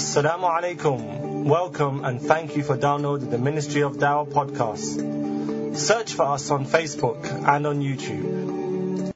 Assalamu 0.00 0.48
alaikum. 0.48 1.44
Welcome 1.44 2.02
and 2.04 2.20
thank 2.20 2.56
you 2.56 2.62
for 2.62 2.76
downloading 2.78 3.28
the 3.28 3.36
Ministry 3.36 3.82
of 3.82 3.96
Dawah 3.98 4.26
podcast. 4.26 5.76
Search 5.76 6.14
for 6.14 6.22
us 6.24 6.50
on 6.50 6.64
Facebook 6.64 7.20
and 7.46 7.66
on 7.66 7.80
YouTube. 7.82 9.12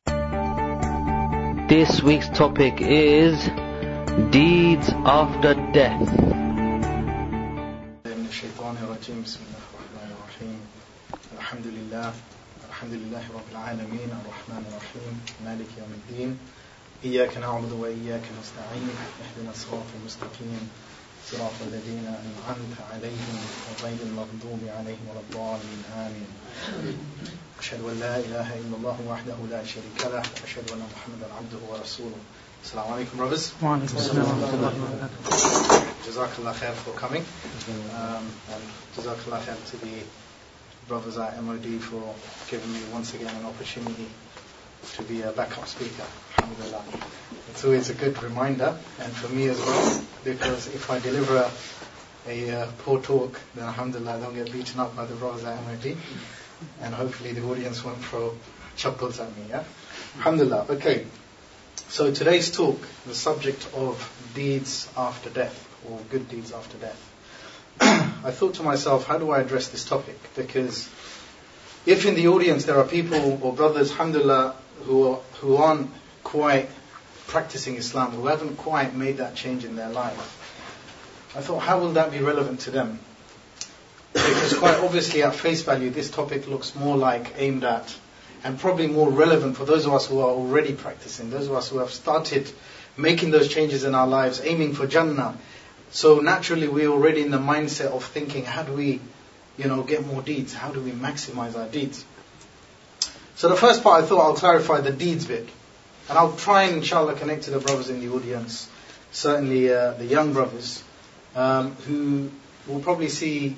This 1.66 2.02
week's 2.02 2.28
topic 2.28 2.82
is 2.82 3.40
deeds 4.30 4.90
after 4.92 5.54
death. 5.72 6.10
من 8.04 8.26
الشيطان 8.28 8.76
الرجيم 8.84 9.22
بسم 9.24 9.40
الله 9.48 9.64
الرحمن 9.72 10.08
الرحيم 10.12 10.58
الحمد 11.38 11.66
لله 11.66 12.12
الحمد 12.68 12.92
لله 12.92 13.22
رب 13.34 13.48
العالمين 13.52 14.10
الرحمن 14.20 14.62
الرحيم 14.68 15.12
مالك 15.44 15.70
يوم 15.78 15.92
الدين 16.00 16.38
إياك 17.05 17.37
نعبد 17.37 17.71
وإياك 17.71 18.25
نستعين 18.41 18.89
اهدنا 19.23 19.51
الصراط 19.51 19.89
المستقيم 20.01 20.69
صراط 21.31 21.51
الذين 21.67 22.05
أنعمت 22.07 22.75
عليهم 22.93 23.37
غير 23.83 23.97
المغضوب 24.05 24.59
عليهم 24.77 25.03
ولا 25.09 25.19
الضالين 25.19 25.83
آمين 25.97 26.27
أشهد 27.59 27.79
أن 27.89 27.99
لا 27.99 28.17
إله 28.17 28.53
إلا 28.53 28.75
الله 28.77 28.97
وحده 29.09 29.35
لا 29.51 29.65
شريك 29.65 29.99
له 30.01 30.23
وأشهد 30.41 30.71
أن 30.71 30.83
محمدا 30.95 31.27
عبده 31.37 31.59
ورسوله 31.69 32.21
Assalamu 32.65 32.97
alaikum, 32.97 33.17
brothers. 33.17 33.51
الله 36.39 36.53
خير 36.53 36.73
for 36.73 36.93
coming. 36.97 37.23
Um, 37.93 38.25
and 38.53 38.63
الله 38.97 39.39
خير 39.45 39.55
to 39.71 39.77
the 39.77 40.03
brothers 40.87 41.17
at 41.17 41.41
MOD 41.43 41.79
for 41.79 42.15
giving 42.49 42.73
me 42.73 42.79
once 42.91 43.13
again 43.13 43.35
an 43.35 43.45
opportunity 43.45 44.07
to 44.95 45.03
be 45.03 45.21
a 45.21 45.31
backup 45.31 45.67
speaker. 45.67 46.05
Alhamdulillah. 46.45 46.83
It's 47.49 47.65
always 47.65 47.89
a 47.89 47.95
good 47.95 48.21
reminder, 48.21 48.77
and 48.99 49.11
for 49.11 49.33
me 49.33 49.47
as 49.47 49.57
well, 49.57 50.03
because 50.23 50.67
if 50.67 50.91
I 50.91 50.99
deliver 50.99 51.49
a, 52.27 52.51
uh, 52.51 52.67
poor 52.79 53.01
talk, 53.01 53.39
then 53.55 53.65
Alhamdulillah 53.65 54.17
I 54.17 54.19
don't 54.19 54.35
get 54.35 54.51
beaten 54.51 54.79
up 54.79 54.95
by 54.95 55.05
the 55.05 55.15
brothers 55.15 55.43
at 55.43 55.57
and 56.81 56.93
hopefully 56.93 57.31
the 57.31 57.43
audience 57.49 57.83
won't 57.83 57.97
throw 57.97 58.37
chuckles 58.75 59.19
at 59.19 59.35
me. 59.35 59.45
Yeah? 59.49 59.63
Alhamdulillah. 60.17 60.67
Okay. 60.69 61.07
So 61.89 62.13
today's 62.13 62.51
talk, 62.51 62.79
the 63.07 63.15
subject 63.15 63.67
of 63.73 63.97
deeds 64.35 64.87
after 64.95 65.31
death, 65.31 65.67
or 65.89 65.99
good 66.11 66.29
deeds 66.29 66.51
after 66.51 66.77
death. 66.77 67.11
I 67.81 68.29
thought 68.29 68.53
to 68.55 68.63
myself, 68.63 69.07
how 69.07 69.17
do 69.17 69.31
I 69.31 69.39
address 69.39 69.69
this 69.69 69.83
topic? 69.83 70.19
Because 70.35 70.87
if 71.87 72.05
in 72.05 72.13
the 72.13 72.27
audience 72.27 72.65
there 72.65 72.77
are 72.77 72.85
people 72.85 73.39
or 73.41 73.51
brothers, 73.51 73.89
alhamdulillah, 73.89 74.55
who, 74.83 75.07
are, 75.07 75.19
who 75.39 75.55
aren't 75.55 75.89
quite 76.35 76.69
practicing 77.27 77.75
Islam, 77.75 78.11
who 78.11 78.27
haven't 78.27 78.57
quite 78.57 78.93
made 78.93 79.17
that 79.17 79.35
change 79.35 79.63
in 79.63 79.77
their 79.77 79.89
life, 79.89 81.33
I 81.33 81.39
thought, 81.39 81.59
how 81.59 81.79
will 81.79 81.93
that 81.93 82.11
be 82.11 82.19
relevant 82.19 82.59
to 82.61 82.71
them? 82.71 82.99
Because 84.11 84.57
quite 84.57 84.75
obviously, 84.79 85.23
at 85.23 85.33
face 85.33 85.61
value, 85.61 85.89
this 85.91 86.09
topic 86.09 86.47
looks 86.47 86.75
more 86.75 86.97
like 86.97 87.33
aimed 87.37 87.63
at 87.63 87.95
and 88.43 88.59
probably 88.59 88.87
more 88.87 89.09
relevant 89.09 89.55
for 89.55 89.63
those 89.63 89.85
of 89.85 89.93
us 89.93 90.07
who 90.07 90.19
are 90.19 90.29
already 90.29 90.73
practicing, 90.73 91.29
those 91.29 91.47
of 91.47 91.53
us 91.53 91.69
who 91.69 91.79
have 91.79 91.91
started 91.91 92.51
making 92.97 93.31
those 93.31 93.47
changes 93.47 93.85
in 93.85 93.95
our 93.95 94.07
lives, 94.07 94.41
aiming 94.43 94.73
for 94.73 94.85
Jannah. 94.85 95.37
So 95.91 96.19
naturally, 96.19 96.67
we're 96.67 96.89
already 96.89 97.21
in 97.21 97.31
the 97.31 97.39
mindset 97.39 97.91
of 97.91 98.03
thinking, 98.03 98.43
how 98.43 98.63
do 98.63 98.73
we, 98.73 98.99
you 99.57 99.67
know, 99.67 99.83
get 99.83 100.05
more 100.05 100.21
deeds? 100.21 100.53
How 100.53 100.71
do 100.71 100.81
we 100.81 100.91
maximize 100.91 101.57
our 101.57 101.67
deeds? 101.67 102.03
So 103.35 103.49
the 103.49 103.55
first 103.55 103.83
part, 103.83 104.03
I 104.03 104.07
thought 104.07 104.21
I'll 104.21 104.35
clarify 104.35 104.81
the 104.81 104.91
deeds 104.91 105.25
bit, 105.25 105.47
and 106.09 106.17
I'll 106.17 106.35
try 106.35 106.63
and 106.63 106.77
inshallah 106.77 107.15
connect 107.15 107.43
to 107.43 107.51
the 107.51 107.59
brothers 107.59 107.89
in 107.89 107.99
the 107.99 108.13
audience, 108.13 108.69
certainly 109.11 109.71
uh, 109.71 109.91
the 109.91 110.05
young 110.05 110.33
brothers, 110.33 110.83
um, 111.35 111.71
who 111.87 112.31
will 112.67 112.79
probably 112.79 113.09
see 113.09 113.55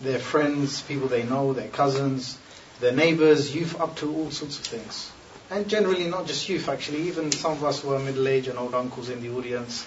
their 0.00 0.18
friends, 0.18 0.82
people 0.82 1.08
they 1.08 1.22
know, 1.22 1.52
their 1.52 1.68
cousins, 1.68 2.38
their 2.80 2.92
neighbors, 2.92 3.54
youth 3.54 3.80
up 3.80 3.96
to 3.96 4.14
all 4.14 4.30
sorts 4.30 4.58
of 4.58 4.64
things. 4.64 5.10
And 5.50 5.68
generally, 5.68 6.08
not 6.08 6.26
just 6.26 6.48
youth, 6.48 6.68
actually, 6.68 7.02
even 7.02 7.30
some 7.30 7.52
of 7.52 7.64
us 7.64 7.80
who 7.80 7.94
are 7.94 7.98
middle 7.98 8.26
aged 8.26 8.48
and 8.48 8.58
old 8.58 8.74
uncles 8.74 9.08
in 9.08 9.22
the 9.22 9.30
audience, 9.36 9.86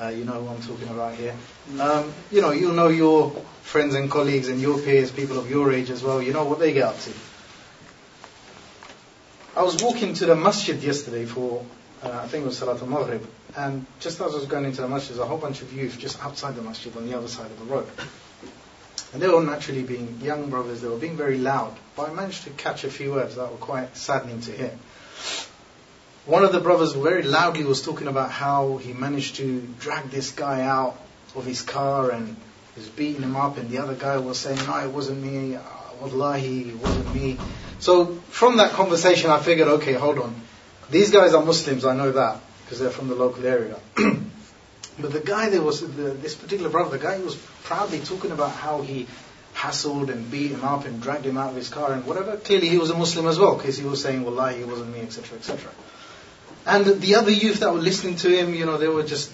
uh, 0.00 0.08
you 0.08 0.24
know 0.24 0.42
who 0.42 0.48
I'm 0.48 0.62
talking 0.62 0.88
about 0.88 1.14
here. 1.14 1.34
Um, 1.78 2.12
you 2.32 2.40
know, 2.40 2.50
you'll 2.50 2.72
know 2.72 2.88
your 2.88 3.30
friends 3.62 3.94
and 3.94 4.10
colleagues 4.10 4.48
and 4.48 4.60
your 4.60 4.78
peers, 4.78 5.10
people 5.10 5.38
of 5.38 5.50
your 5.50 5.72
age 5.72 5.90
as 5.90 6.02
well, 6.02 6.22
you 6.22 6.32
know 6.32 6.44
what 6.44 6.58
they 6.58 6.72
get 6.72 6.84
up 6.84 6.98
to. 7.00 7.12
I 9.56 9.62
was 9.62 9.80
walking 9.80 10.14
to 10.14 10.26
the 10.26 10.34
masjid 10.34 10.82
yesterday 10.82 11.26
for, 11.26 11.64
uh, 12.02 12.10
I 12.10 12.26
think 12.26 12.42
it 12.42 12.46
was 12.46 12.58
Salat 12.58 12.82
al 12.82 12.88
Maghrib, 12.88 13.24
and 13.56 13.86
just 14.00 14.20
as 14.20 14.34
I 14.34 14.36
was 14.36 14.46
going 14.46 14.64
into 14.64 14.80
the 14.80 14.88
masjid, 14.88 15.16
a 15.16 15.24
whole 15.24 15.38
bunch 15.38 15.62
of 15.62 15.72
youth 15.72 15.96
just 15.96 16.20
outside 16.24 16.56
the 16.56 16.62
masjid 16.62 16.96
on 16.96 17.08
the 17.08 17.16
other 17.16 17.28
side 17.28 17.46
of 17.46 17.58
the 17.60 17.64
road. 17.66 17.86
And 19.12 19.22
they 19.22 19.28
were 19.28 19.44
naturally 19.44 19.84
being 19.84 20.18
young 20.20 20.50
brothers, 20.50 20.80
they 20.80 20.88
were 20.88 20.98
being 20.98 21.16
very 21.16 21.38
loud. 21.38 21.76
But 21.94 22.10
I 22.10 22.14
managed 22.14 22.42
to 22.44 22.50
catch 22.50 22.82
a 22.82 22.90
few 22.90 23.12
words 23.12 23.36
that 23.36 23.48
were 23.48 23.58
quite 23.58 23.96
saddening 23.96 24.40
to 24.40 24.50
hear. 24.50 24.76
One 26.26 26.42
of 26.42 26.50
the 26.50 26.60
brothers 26.60 26.94
very 26.94 27.22
loudly 27.22 27.64
was 27.64 27.80
talking 27.80 28.08
about 28.08 28.32
how 28.32 28.78
he 28.78 28.92
managed 28.92 29.36
to 29.36 29.60
drag 29.78 30.10
this 30.10 30.32
guy 30.32 30.62
out 30.62 30.98
of 31.36 31.44
his 31.44 31.62
car 31.62 32.10
and 32.10 32.34
was 32.74 32.88
beating 32.88 33.22
him 33.22 33.36
up, 33.36 33.56
and 33.56 33.70
the 33.70 33.78
other 33.78 33.94
guy 33.94 34.16
was 34.16 34.36
saying, 34.36 34.58
No, 34.66 34.78
it 34.80 34.90
wasn't 34.90 35.22
me, 35.22 35.56
wallahi, 36.00 36.70
it 36.70 36.76
wasn't 36.76 37.14
me. 37.14 37.38
So 37.84 38.14
from 38.30 38.56
that 38.56 38.72
conversation, 38.72 39.28
I 39.28 39.38
figured, 39.40 39.68
okay, 39.68 39.92
hold 39.92 40.18
on. 40.18 40.34
These 40.88 41.10
guys 41.10 41.34
are 41.34 41.44
Muslims, 41.44 41.84
I 41.84 41.94
know 41.94 42.12
that, 42.12 42.40
because 42.64 42.80
they're 42.80 42.88
from 42.88 43.08
the 43.08 43.14
local 43.14 43.46
area. 43.46 43.76
But 44.96 45.12
the 45.12 45.18
guy 45.18 45.50
that 45.50 45.60
was, 45.60 45.80
the, 45.80 46.14
this 46.22 46.36
particular 46.36 46.70
brother, 46.70 46.96
the 46.96 47.02
guy 47.02 47.18
who 47.18 47.24
was 47.24 47.34
proudly 47.64 47.98
talking 47.98 48.30
about 48.30 48.52
how 48.52 48.80
he 48.80 49.08
hassled 49.56 50.08
and 50.08 50.30
beat 50.30 50.52
him 50.52 50.64
up 50.64 50.84
and 50.84 51.02
dragged 51.02 51.26
him 51.26 51.36
out 51.36 51.50
of 51.50 51.56
his 51.56 51.68
car 51.68 51.92
and 51.92 52.06
whatever. 52.06 52.36
Clearly 52.36 52.68
he 52.68 52.78
was 52.78 52.90
a 52.90 52.96
Muslim 52.96 53.26
as 53.26 53.36
well, 53.36 53.56
because 53.56 53.76
he 53.76 53.84
was 53.84 54.00
saying, 54.00 54.24
Wallahi, 54.24 54.60
it 54.60 54.68
wasn't 54.68 54.94
me, 54.94 55.00
etc., 55.00 55.36
etc. 55.36 55.72
And 56.64 56.86
the 57.02 57.16
other 57.16 57.32
youth 57.32 57.58
that 57.58 57.72
were 57.72 57.80
listening 57.80 58.14
to 58.18 58.28
him, 58.28 58.54
you 58.54 58.66
know, 58.66 58.78
they 58.78 58.86
were 58.86 59.02
just 59.02 59.32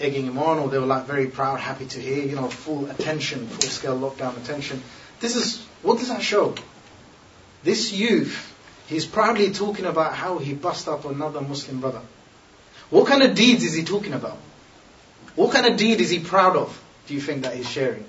egging 0.00 0.26
him 0.26 0.38
on, 0.38 0.58
or 0.58 0.68
they 0.68 0.78
were 0.78 0.86
like 0.86 1.06
very 1.06 1.28
proud, 1.28 1.60
happy 1.60 1.86
to 1.86 2.00
hear, 2.00 2.24
you 2.24 2.34
know, 2.34 2.48
full 2.48 2.90
attention, 2.90 3.46
full 3.46 3.70
scale 3.70 3.96
lockdown 3.96 4.36
attention. 4.36 4.82
This 5.20 5.36
is, 5.36 5.64
what 5.82 5.98
does 5.98 6.08
that 6.08 6.20
show? 6.20 6.56
This 7.62 7.92
youth, 7.92 8.54
he's 8.88 9.06
proudly 9.06 9.52
talking 9.52 9.84
about 9.84 10.14
how 10.14 10.38
he 10.38 10.54
bust 10.54 10.88
up 10.88 11.04
another 11.04 11.40
Muslim 11.40 11.80
brother. 11.80 12.00
What 12.90 13.06
kind 13.06 13.22
of 13.22 13.34
deeds 13.34 13.64
is 13.64 13.74
he 13.74 13.84
talking 13.84 14.12
about? 14.12 14.38
What 15.36 15.52
kind 15.52 15.66
of 15.66 15.76
deed 15.76 16.00
is 16.00 16.10
he 16.10 16.18
proud 16.18 16.56
of, 16.56 16.82
do 17.06 17.14
you 17.14 17.20
think 17.20 17.42
that 17.42 17.54
he's 17.54 17.68
sharing? 17.68 18.04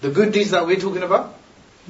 The 0.00 0.10
good 0.10 0.32
deeds 0.32 0.50
that 0.50 0.66
we're 0.66 0.80
talking 0.80 1.02
about? 1.02 1.34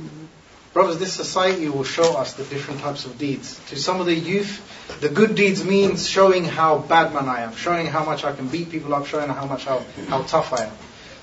Mm-hmm. 0.01 0.27
Brothers, 0.75 0.99
this 0.99 1.13
society 1.13 1.69
will 1.69 1.85
show 1.85 2.17
us 2.17 2.35
the 2.35 2.45
different 2.45 2.81
types 2.81 3.07
of 3.07 3.19
deeds. 3.19 3.59
To 3.71 3.77
some 3.77 4.01
of 4.01 4.07
the 4.07 4.15
youth, 4.15 4.63
the 5.01 5.09
good 5.09 5.35
deeds 5.35 5.65
means 5.65 6.09
showing 6.09 6.45
how 6.45 6.79
bad 6.79 7.15
man 7.15 7.29
I 7.29 7.41
am, 7.41 7.57
showing 7.57 7.87
how 7.87 8.05
much 8.05 8.25
I 8.25 8.33
can 8.33 8.49
beat 8.49 8.71
people 8.71 8.95
up, 8.95 9.07
showing 9.07 9.29
how 9.29 9.47
much 9.47 9.65
how, 9.65 9.83
how 10.09 10.23
tough 10.23 10.53
I 10.53 10.65
am. 10.65 10.73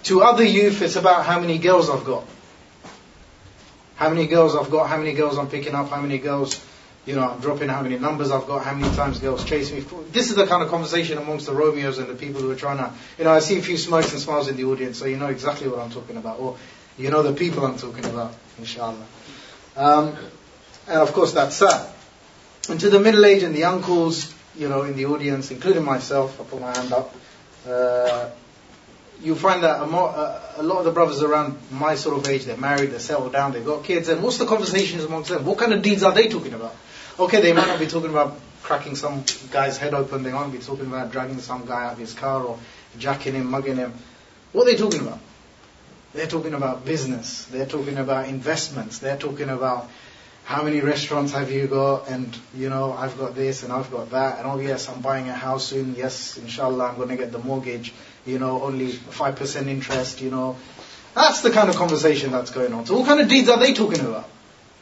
To 0.03 0.24
other 0.24 0.44
youth, 0.44 0.81
it's 0.81 0.96
about 0.96 1.25
how 1.25 1.40
many 1.40 1.58
girls 1.58 1.90
I've 1.90 2.03
got. 2.03 2.25
How 3.96 4.10
many 4.10 4.28
girls 4.28 4.56
I've 4.56 4.70
got, 4.70 4.90
how 4.90 4.98
many 4.98 5.14
girls 5.14 5.38
I'm 5.38 5.50
picking 5.50 5.74
up, 5.74 5.90
how 5.90 6.02
many 6.02 6.18
girls 6.18 6.62
you 7.06 7.16
know, 7.16 7.30
I'm 7.30 7.40
dropping 7.40 7.70
how 7.70 7.82
many 7.84 8.00
numbers 8.00 8.32
I've 8.32 8.48
got, 8.48 8.64
how 8.64 8.74
many 8.74 8.94
times 8.96 9.20
girls 9.20 9.46
chase 9.46 9.72
me. 9.72 9.84
This 10.12 10.30
is 10.30 10.36
the 10.36 10.48
kind 10.48 10.64
of 10.64 10.70
conversation 10.70 11.18
amongst 11.18 11.46
the 11.46 11.54
Romeos 11.54 12.00
and 12.00 12.10
the 12.10 12.16
people 12.16 12.42
who 12.42 12.50
are 12.50 12.56
trying 12.56 12.78
to, 12.78 12.92
you 13.18 13.26
know, 13.26 13.32
I 13.32 13.40
see 13.40 13.60
a 13.60 13.62
few 13.62 13.78
smokes 13.78 14.12
and 14.12 14.22
smiles 14.22 14.48
in 14.48 14.58
the 14.58 14.66
audience, 14.66 14.98
so 14.98 15.06
you 15.06 15.18
know 15.18 15.28
exactly 15.28 15.68
what 15.68 15.80
I'm 15.80 15.92
talking 15.92 16.18
about, 16.18 16.40
or 16.40 16.58
you 16.98 17.12
know 17.12 17.22
the 17.22 17.34
people 17.34 17.64
I'm 17.66 17.78
talking 17.78 18.06
about, 18.06 18.34
inshallah. 18.58 19.06
Um, 19.76 20.16
and 20.88 20.98
of 20.98 21.14
course, 21.14 21.34
that's 21.34 21.56
sad. 21.56 21.90
And 22.70 22.80
to 22.80 22.90
the 22.90 23.00
middle 23.00 23.24
aged 23.24 23.44
and 23.44 23.54
the 23.54 23.66
uncles, 23.66 24.34
you 24.58 24.68
know, 24.68 24.84
in 24.84 24.96
the 24.96 25.06
audience, 25.06 25.52
including 25.52 25.84
myself, 25.84 26.40
I 26.42 26.44
put 26.46 26.60
my 26.60 26.76
hand 26.76 26.92
up. 26.92 27.16
Uh, 27.68 28.30
you 29.22 29.35
find 29.35 29.64
that 29.64 29.82
a, 29.82 29.88
more, 29.88 30.09
a, 30.09 30.64
lot 30.64 30.79
of 30.79 30.85
the 30.85 30.91
brothers 30.91 31.22
around 31.22 31.58
my 31.72 31.96
sort 31.96 32.17
of 32.17 32.28
age, 32.28 32.46
they're 32.46 32.58
married, 32.58 32.91
they're 32.91 33.00
settled 33.00 33.34
down, 33.34 33.53
they've 33.53 33.66
got 33.66 33.84
kids, 33.84 34.09
and 34.09 34.22
what's 34.22 34.38
the 34.38 34.46
conversations 34.46 35.03
amongst 35.03 35.29
them? 35.29 35.46
What 35.46 35.58
kind 35.58 35.73
of 35.73 35.82
deeds 35.82 36.03
are 36.03 36.14
they 36.14 36.28
talking 36.28 36.53
about? 36.53 36.76
Okay, 37.20 37.41
they 37.41 37.53
might 37.53 37.67
not 37.67 37.79
be 37.79 37.88
talking 37.88 38.09
about 38.09 38.38
cracking 38.62 38.96
some 38.96 39.23
guy's 39.52 39.78
head 39.78 39.94
open, 39.94 40.23
they 40.23 40.32
might 40.32 40.52
be 40.52 40.58
talking 40.58 40.88
about 40.88 41.12
dragging 41.12 41.40
some 41.40 41.66
guy 41.66 41.85
out 41.85 41.94
of 41.94 42.00
his 42.00 42.14
car 42.14 42.44
or 42.44 42.59
jacking 42.97 43.34
him, 43.34 43.50
mugging 43.50 43.78
him. 43.78 43.94
What 44.52 44.67
are 44.67 44.72
they 44.72 44.78
talking 44.78 45.02
about? 45.02 45.20
They're 46.14 46.28
talking 46.28 46.53
about 46.53 46.85
business, 46.85 47.46
they're 47.46 47.66
talking 47.66 47.97
about 47.97 48.28
investments, 48.28 49.00
they're 49.00 49.17
talking 49.17 49.50
about 49.50 49.90
how 50.46 50.62
many 50.64 50.79
restaurants 50.79 51.32
have 51.34 51.52
you 51.52 51.67
got, 51.67 52.08
and 52.08 52.38
you 52.56 52.70
know, 52.70 52.94
I've 52.94 53.17
got 53.17 53.35
this 53.35 53.64
and 53.64 53.73
I've 53.73 53.91
got 53.91 54.12
that, 54.12 54.38
and 54.38 54.47
oh 54.47 54.59
yes, 54.59 54.88
I'm 54.88 55.02
buying 55.02 55.28
a 55.28 55.34
house 55.34 55.66
soon, 55.66 55.96
yes, 55.96 56.38
inshallah, 56.38 56.85
I'm 56.85 56.96
going 56.97 57.09
to 57.09 57.17
get 57.17 57.32
the 57.32 57.40
mortgage, 57.40 57.94
you 58.26 58.40
know, 58.40 58.62
only 58.62 58.92
5% 58.92 59.68
interest, 59.68 60.22
you 60.22 60.32
know. 60.32 60.56
That's 61.14 61.42
the 61.42 61.52
kind 61.52 61.70
of 61.70 61.76
conversation 61.76 62.32
that's 62.32 62.52
going 62.52 62.74
on. 62.74 62.86
So 62.86 62.98
what 62.98 63.08
kind 63.08 63.22
of 63.22 63.30
deeds 63.30 63.50
are 63.50 63.60
they 63.60 63.74
talking 63.74 64.02
about? 64.02 64.28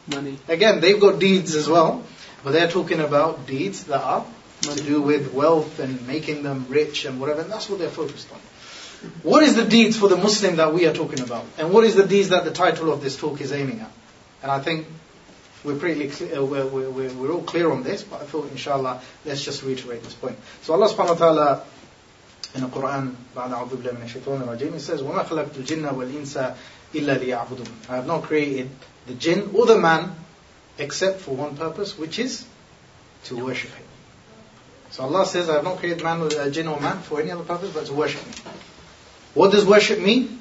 Money. 0.07 0.37
Again, 0.47 0.81
they've 0.81 0.99
got 0.99 1.19
deeds 1.19 1.55
as 1.55 1.67
well. 1.67 2.03
But 2.43 2.51
they're 2.51 2.69
talking 2.69 2.99
about 2.99 3.47
deeds 3.47 3.85
that 3.85 4.01
are 4.01 4.25
to 4.61 4.75
do 4.75 5.01
with 5.01 5.33
wealth 5.33 5.79
and 5.79 6.05
making 6.07 6.43
them 6.43 6.65
rich 6.69 7.05
and 7.05 7.19
whatever, 7.19 7.41
and 7.41 7.51
that's 7.51 7.69
what 7.69 7.79
they're 7.79 7.89
focused 7.89 8.31
on. 8.31 8.39
What 9.23 9.43
is 9.43 9.55
the 9.55 9.65
deeds 9.65 9.97
for 9.97 10.07
the 10.07 10.17
Muslim 10.17 10.57
that 10.57 10.73
we 10.73 10.85
are 10.85 10.93
talking 10.93 11.19
about? 11.19 11.45
And 11.57 11.73
what 11.73 11.83
is 11.83 11.95
the 11.95 12.05
deeds 12.05 12.29
that 12.29 12.45
the 12.45 12.51
title 12.51 12.91
of 12.91 13.01
this 13.01 13.17
talk 13.17 13.41
is 13.41 13.51
aiming 13.51 13.81
at? 13.81 13.91
And 14.41 14.51
I 14.51 14.59
think 14.59 14.87
we're 15.63 15.75
pretty 15.75 16.07
clear, 16.09 16.39
uh, 16.39 16.43
we're, 16.43 16.65
we're, 16.65 17.13
we're, 17.13 17.31
all 17.31 17.43
clear 17.43 17.71
on 17.71 17.83
this, 17.83 18.03
but 18.03 18.21
I 18.21 18.25
thought, 18.25 18.51
inshallah, 18.51 19.01
let's 19.25 19.43
just 19.43 19.63
reiterate 19.63 20.03
this 20.03 20.13
point. 20.13 20.37
So 20.61 20.73
Allah 20.73 20.89
subhanahu 20.89 21.09
wa 21.09 21.15
ta'ala 21.15 21.63
in 22.54 22.62
the 22.62 22.68
Quran, 22.68 23.14
بعد 23.36 23.52
أعوذ 23.52 23.76
بالله 23.76 23.92
من 23.92 24.02
الشيطان 24.04 24.42
الرجيم, 24.42 24.74
it 24.74 24.80
says, 24.80 25.02
وَمَا 25.02 25.26
خَلَقْتُ 25.26 25.56
الْجِنَّ 25.56 25.92
وَالْإِنسَ 25.94 26.54
إِلَّا 26.94 27.18
لِيَعْبُدُونَ 27.18 27.68
I 27.90 27.96
have 27.96 28.06
not 28.06 28.22
created 28.22 28.70
the 29.06 29.14
jinn 29.14 29.50
or 29.54 29.66
the 29.66 29.78
man 29.78 30.14
except 30.78 31.20
for 31.20 31.34
one 31.34 31.56
purpose, 31.56 31.98
which 31.98 32.18
is 32.18 32.46
to 33.24 33.36
worship 33.44 33.70
Him. 33.70 33.86
So 34.90 35.04
Allah 35.04 35.26
says, 35.26 35.50
I 35.50 35.54
have 35.54 35.64
not 35.64 35.78
created 35.78 36.02
man, 36.02 36.22
a 36.22 36.50
jinn 36.50 36.68
or 36.68 36.80
man 36.80 36.98
for 37.00 37.20
any 37.20 37.30
other 37.30 37.44
purpose 37.44 37.72
but 37.72 37.86
to 37.86 37.92
worship 37.92 38.24
me. 38.26 38.32
What 39.34 39.52
does 39.52 39.66
worship 39.66 39.98
mean? 39.98 40.40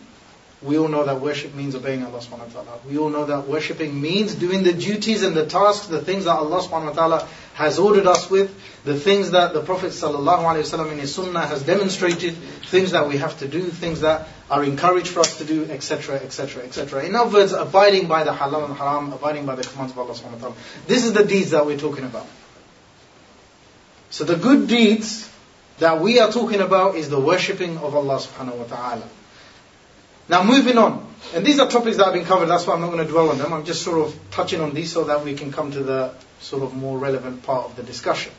We 0.65 0.79
all 0.79 0.89
know 0.89 1.05
that 1.05 1.21
worship 1.21 1.55
means 1.55 1.75
obeying 1.75 2.05
Allah 2.05 2.21
subhanahu 2.21 2.55
wa 2.55 2.63
ta'ala. 2.63 2.79
We 2.89 2.97
all 2.97 3.11
know 3.11 3.25
that 3.25 3.49
worshipping 3.49 4.01
means 4.01 4.35
doing 4.35 4.63
the 4.63 4.73
duties 4.73 5.25
and 5.25 5.37
the 5.37 5.47
tasks, 5.47 5.87
the 5.89 6.01
things 6.01 6.27
that 6.27 6.37
Allah 6.37 6.63
subhanahu 6.63 6.87
wa 6.87 6.93
ta'ala 6.93 7.29
has 7.55 7.81
ordered 7.81 8.07
us 8.07 8.31
with, 8.31 8.55
the 8.85 8.95
things 8.99 9.33
that 9.33 9.55
the 9.55 9.61
Prophet 9.63 9.91
sallallahu 9.91 10.39
alayhi 10.39 10.63
wasallam 10.63 10.93
in 10.93 10.99
his 10.99 11.13
sunnah 11.15 11.47
has 11.47 11.65
demonstrated, 11.65 12.35
things 12.67 12.93
that 12.93 13.09
we 13.09 13.17
have 13.17 13.37
to 13.41 13.49
do, 13.49 13.63
things 13.63 14.03
that 14.03 14.29
are 14.51 14.63
encouraged 14.63 15.09
for 15.09 15.21
us 15.21 15.39
to 15.39 15.45
do, 15.45 15.65
etc., 15.65 16.17
etc., 16.17 16.63
etc. 16.63 17.05
In 17.05 17.17
other 17.17 17.33
words, 17.33 17.53
abiding 17.53 18.07
by 18.07 18.23
the 18.23 18.33
halal 18.33 18.65
and 18.67 18.77
haram, 18.77 19.13
abiding 19.13 19.45
by 19.45 19.57
the 19.57 19.65
commands 19.65 19.93
of 19.93 19.99
Allah 19.99 20.15
subhanahu 20.15 20.35
wa 20.35 20.39
ta'ala. 20.39 20.55
This 20.87 21.05
is 21.05 21.13
the 21.13 21.25
deeds 21.25 21.51
that 21.51 21.67
we're 21.67 21.79
talking 21.79 22.05
about. 22.05 22.27
So 24.11 24.25
the 24.25 24.37
good 24.37 24.69
deeds 24.69 25.29
that 25.79 26.01
we 26.01 26.21
are 26.21 26.31
talking 26.31 26.61
about 26.61 26.95
is 26.95 27.09
the 27.09 27.19
worshipping 27.19 27.79
of 27.79 27.97
Allah 27.97 28.19
subhanahu 28.19 28.57
wa 28.57 28.65
ta'ala. 28.65 29.09
Now 30.29 30.43
moving 30.43 30.79
on, 30.79 31.07
and 31.35 31.45
these 31.45 31.59
are 31.59 31.69
topics 31.69 31.97
that 31.97 32.05
have 32.05 32.15
been 32.15 32.25
covered, 32.25 32.47
that's 32.47 32.67
why 32.67 32.75
I'm 32.75 32.81
not 32.81 32.91
going 32.91 33.05
to 33.05 33.11
dwell 33.11 33.31
on 33.31 33.39
them. 33.39 33.53
I'm 33.53 33.65
just 33.65 33.83
sort 33.83 34.07
of 34.07 34.19
touching 34.31 34.61
on 34.61 34.75
these 34.75 34.93
so 34.93 35.05
that 35.05 35.25
we 35.25 35.35
can 35.35 35.53
come 35.53 35.73
to 35.73 35.83
the 35.83 36.15
sort 36.41 36.63
of 36.63 36.75
more 36.75 36.99
relevant 36.99 37.43
part 37.43 37.67
of 37.67 37.77
the 37.77 37.83
discussion. 37.83 38.33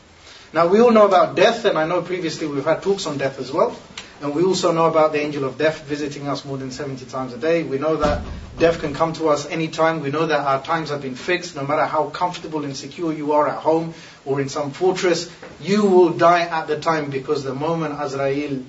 Now 0.53 0.67
we 0.67 0.79
all 0.79 0.91
know 0.91 1.05
about 1.05 1.35
death, 1.35 1.65
and 1.65 1.77
I 1.77 1.87
know 1.87 2.01
previously 2.01 2.47
we've 2.47 2.63
had 2.63 2.83
talks 2.83 3.05
on 3.05 3.17
death 3.17 3.39
as 3.39 3.51
well. 3.51 3.75
And 4.21 4.33
we 4.33 4.43
also 4.43 4.71
know 4.71 4.85
about 4.85 5.11
the 5.11 5.19
angel 5.19 5.43
of 5.43 5.57
death 5.57 5.83
visiting 5.83 6.29
us 6.29 6.45
more 6.45 6.57
than 6.57 6.71
70 6.71 7.05
times 7.07 7.33
a 7.33 7.37
day. 7.37 7.63
We 7.63 7.77
know 7.77 7.97
that 7.97 8.23
death 8.57 8.79
can 8.79 8.93
come 8.93 9.11
to 9.13 9.27
us 9.27 9.45
anytime. 9.47 9.99
We 9.99 10.11
know 10.11 10.25
that 10.25 10.39
our 10.39 10.63
times 10.63 10.91
have 10.91 11.01
been 11.01 11.15
fixed. 11.15 11.57
No 11.57 11.65
matter 11.65 11.85
how 11.85 12.05
comfortable 12.09 12.63
and 12.63 12.77
secure 12.77 13.11
you 13.11 13.33
are 13.33 13.49
at 13.49 13.57
home 13.57 13.93
or 14.23 14.39
in 14.39 14.47
some 14.47 14.71
fortress, 14.71 15.29
you 15.59 15.83
will 15.85 16.11
die 16.11 16.41
at 16.41 16.67
the 16.67 16.79
time 16.79 17.09
because 17.09 17.43
the 17.43 17.53
moment 17.53 17.99
Azrael 17.99 18.63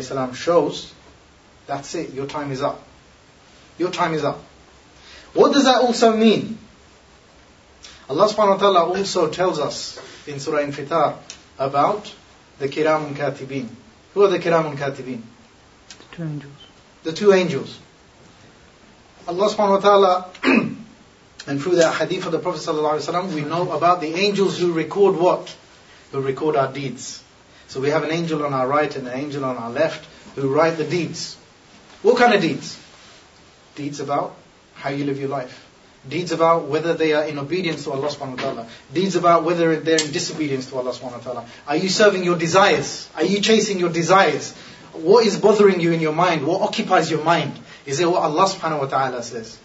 salam, 0.00 0.34
shows, 0.34 0.92
that's 1.68 1.94
it, 1.94 2.14
your 2.14 2.26
time 2.26 2.50
is 2.50 2.62
up. 2.62 2.82
Your 3.76 3.90
time 3.90 4.14
is 4.14 4.24
up. 4.24 4.42
What 5.34 5.52
does 5.52 5.64
that 5.64 5.82
also 5.82 6.16
mean? 6.16 6.58
Allah 8.08 8.26
subhanahu 8.26 8.54
wa 8.54 8.56
ta'ala 8.56 8.84
also 8.86 9.28
tells 9.28 9.58
us 9.58 10.00
in 10.26 10.40
Surah 10.40 10.60
Infitar 10.60 11.18
about 11.58 12.12
the 12.58 12.68
Kiramun 12.68 13.14
Katibin. 13.14 13.68
Who 14.14 14.22
are 14.24 14.28
the 14.28 14.38
Kiramun 14.38 14.76
Katibin? 14.76 15.20
The 16.10 16.16
two 16.16 16.22
angels. 16.24 16.52
The 17.02 17.12
two 17.12 17.32
angels. 17.34 17.78
Allah 19.28 19.50
subhanahu 19.50 19.70
wa 19.70 19.80
ta'ala, 19.80 20.30
and 21.46 21.60
through 21.62 21.76
the 21.76 21.92
hadith 21.92 22.24
of 22.24 22.32
the 22.32 22.38
Prophet 22.38 22.62
sallallahu 22.62 22.98
alaihi 22.98 23.12
wasallam, 23.12 23.34
we 23.34 23.42
know 23.42 23.70
about 23.72 24.00
the 24.00 24.14
angels 24.14 24.58
who 24.58 24.72
record 24.72 25.16
what? 25.16 25.54
Who 26.12 26.22
record 26.22 26.56
our 26.56 26.72
deeds. 26.72 27.22
So 27.68 27.82
we 27.82 27.90
have 27.90 28.04
an 28.04 28.10
angel 28.10 28.42
on 28.46 28.54
our 28.54 28.66
right 28.66 28.96
and 28.96 29.06
an 29.06 29.12
angel 29.12 29.44
on 29.44 29.58
our 29.58 29.70
left 29.70 30.08
who 30.34 30.48
write 30.48 30.78
the 30.78 30.84
deeds. 30.84 31.36
What 32.02 32.18
kind 32.18 32.34
of 32.34 32.40
deeds? 32.40 32.78
Deeds 33.74 34.00
about 34.00 34.36
how 34.74 34.90
you 34.90 35.04
live 35.04 35.18
your 35.18 35.28
life. 35.28 35.66
Deeds 36.08 36.32
about 36.32 36.68
whether 36.68 36.94
they 36.94 37.12
are 37.12 37.24
in 37.24 37.38
obedience 37.38 37.84
to 37.84 37.90
Allah 37.90 38.08
subhanahu 38.08 38.36
wa 38.36 38.42
ta'ala. 38.42 38.66
Deeds 38.92 39.16
about 39.16 39.44
whether 39.44 39.76
they're 39.80 40.00
in 40.02 40.12
disobedience 40.12 40.66
to 40.70 40.76
Allah 40.76 40.92
subhanahu 40.92 41.18
wa 41.18 41.32
ta'ala. 41.32 41.46
Are 41.66 41.76
you 41.76 41.88
serving 41.88 42.24
your 42.24 42.38
desires? 42.38 43.08
Are 43.16 43.24
you 43.24 43.40
chasing 43.40 43.78
your 43.78 43.90
desires? 43.90 44.54
What 44.92 45.26
is 45.26 45.38
bothering 45.38 45.80
you 45.80 45.92
in 45.92 46.00
your 46.00 46.12
mind? 46.12 46.46
What 46.46 46.62
occupies 46.62 47.10
your 47.10 47.22
mind? 47.24 47.58
Is 47.84 48.00
it 48.00 48.08
what 48.08 48.22
Allah 48.22 48.46
subhanahu 48.46 48.78
wa 48.80 48.86
ta'ala 48.86 49.22
says? 49.22 49.58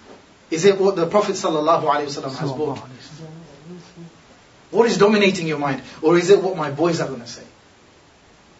Is 0.49 0.65
it 0.65 0.79
what 0.79 0.95
the 0.95 1.05
Prophet 1.07 1.33
sallallahu 1.33 1.83
alayhi 1.83 2.05
wasallam 2.05 2.35
has 2.35 2.51
brought? 2.51 2.79
What 4.71 4.87
is 4.87 4.97
dominating 4.97 5.47
your 5.47 5.59
mind? 5.59 5.81
Or 6.01 6.17
is 6.17 6.29
it 6.29 6.41
what 6.41 6.57
my 6.57 6.71
boys 6.71 6.99
are 6.99 7.07
going 7.07 7.21
to 7.21 7.27
say? 7.27 7.43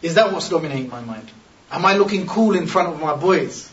Is 0.02 0.16
that 0.16 0.32
what's 0.32 0.50
dominating 0.50 0.90
my 0.90 1.02
mind? 1.02 1.30
Am 1.74 1.86
I 1.86 1.96
looking 1.98 2.28
cool 2.28 2.56
in 2.56 2.68
front 2.68 2.94
of 2.94 3.02
my 3.02 3.16
boys? 3.16 3.70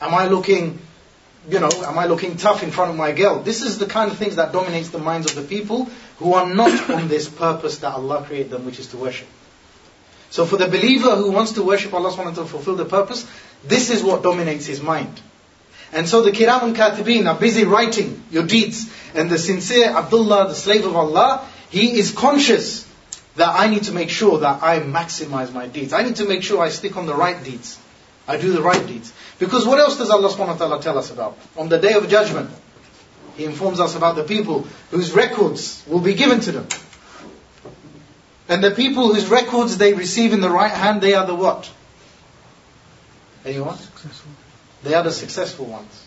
Am 0.00 0.14
I 0.14 0.28
looking 0.28 0.78
you 1.48 1.60
know, 1.60 1.70
am 1.84 1.98
I 1.98 2.06
looking 2.06 2.36
tough 2.36 2.62
in 2.62 2.70
front 2.70 2.90
of 2.90 2.96
my 2.96 3.12
girl? 3.12 3.40
This 3.40 3.62
is 3.62 3.78
the 3.78 3.86
kind 3.86 4.10
of 4.10 4.18
things 4.18 4.36
that 4.36 4.52
dominates 4.52 4.90
the 4.90 4.98
minds 4.98 5.30
of 5.30 5.36
the 5.36 5.42
people 5.42 5.88
who 6.18 6.34
are 6.34 6.52
not 6.52 6.90
on 6.90 7.08
this 7.08 7.28
purpose 7.28 7.78
that 7.78 7.92
Allah 7.92 8.24
created 8.24 8.50
them, 8.50 8.66
which 8.66 8.78
is 8.78 8.88
to 8.88 8.96
worship. 8.96 9.28
So 10.30 10.44
for 10.44 10.56
the 10.56 10.66
believer 10.66 11.14
who 11.14 11.30
wants 11.30 11.52
to 11.52 11.62
worship 11.62 11.94
Allah 11.94 12.10
subhanahu 12.10 12.34
to 12.34 12.44
fulfill 12.44 12.74
the 12.74 12.84
purpose, 12.84 13.26
this 13.64 13.90
is 13.90 14.02
what 14.02 14.22
dominates 14.22 14.66
his 14.66 14.82
mind. 14.82 15.20
And 15.92 16.08
so 16.08 16.22
the 16.22 16.32
Kiramun 16.32 16.74
Katibin 16.74 17.32
are 17.32 17.38
busy 17.38 17.64
writing 17.64 18.24
your 18.30 18.44
deeds. 18.44 18.90
And 19.14 19.30
the 19.30 19.38
sincere 19.38 19.90
Abdullah, 19.90 20.48
the 20.48 20.54
slave 20.54 20.84
of 20.84 20.96
Allah, 20.96 21.46
he 21.70 21.98
is 21.98 22.10
conscious 22.10 22.85
that 23.36 23.54
I 23.54 23.68
need 23.68 23.84
to 23.84 23.92
make 23.92 24.10
sure 24.10 24.38
that 24.38 24.62
I 24.62 24.80
maximize 24.80 25.52
my 25.52 25.66
deeds. 25.66 25.92
I 25.92 26.02
need 26.02 26.16
to 26.16 26.24
make 26.26 26.42
sure 26.42 26.62
I 26.62 26.70
stick 26.70 26.96
on 26.96 27.06
the 27.06 27.14
right 27.14 27.42
deeds. 27.42 27.78
I 28.26 28.38
do 28.38 28.52
the 28.52 28.62
right 28.62 28.84
deeds. 28.86 29.12
Because 29.38 29.66
what 29.66 29.78
else 29.78 29.98
does 29.98 30.10
Allah 30.10 30.28
subhanahu 30.28 30.48
wa 30.48 30.56
ta'ala 30.56 30.82
tell 30.82 30.98
us 30.98 31.10
about? 31.10 31.38
On 31.56 31.68
the 31.68 31.78
day 31.78 31.92
of 31.92 32.08
judgment, 32.08 32.50
He 33.36 33.44
informs 33.44 33.78
us 33.78 33.94
about 33.94 34.16
the 34.16 34.24
people 34.24 34.66
whose 34.90 35.12
records 35.12 35.84
will 35.86 36.00
be 36.00 36.14
given 36.14 36.40
to 36.40 36.52
them. 36.52 36.68
And 38.48 38.62
the 38.62 38.70
people 38.70 39.12
whose 39.12 39.26
records 39.26 39.76
they 39.76 39.92
receive 39.92 40.32
in 40.32 40.40
the 40.40 40.50
right 40.50 40.72
hand, 40.72 41.00
they 41.00 41.14
are 41.14 41.26
the 41.26 41.34
what? 41.34 41.70
Anyone? 43.44 43.76
Successful. 43.76 44.32
They 44.82 44.94
are 44.94 45.02
the 45.02 45.12
successful 45.12 45.66
ones. 45.66 46.06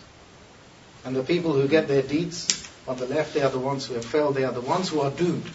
And 1.04 1.14
the 1.14 1.22
people 1.22 1.52
who 1.52 1.68
get 1.68 1.86
their 1.86 2.02
deeds 2.02 2.68
on 2.88 2.96
the 2.98 3.06
left, 3.06 3.34
they 3.34 3.42
are 3.42 3.50
the 3.50 3.58
ones 3.58 3.86
who 3.86 3.94
have 3.94 4.04
failed, 4.04 4.34
they 4.34 4.44
are 4.44 4.52
the 4.52 4.60
ones 4.60 4.88
who 4.88 5.00
are 5.00 5.10
doomed. 5.10 5.48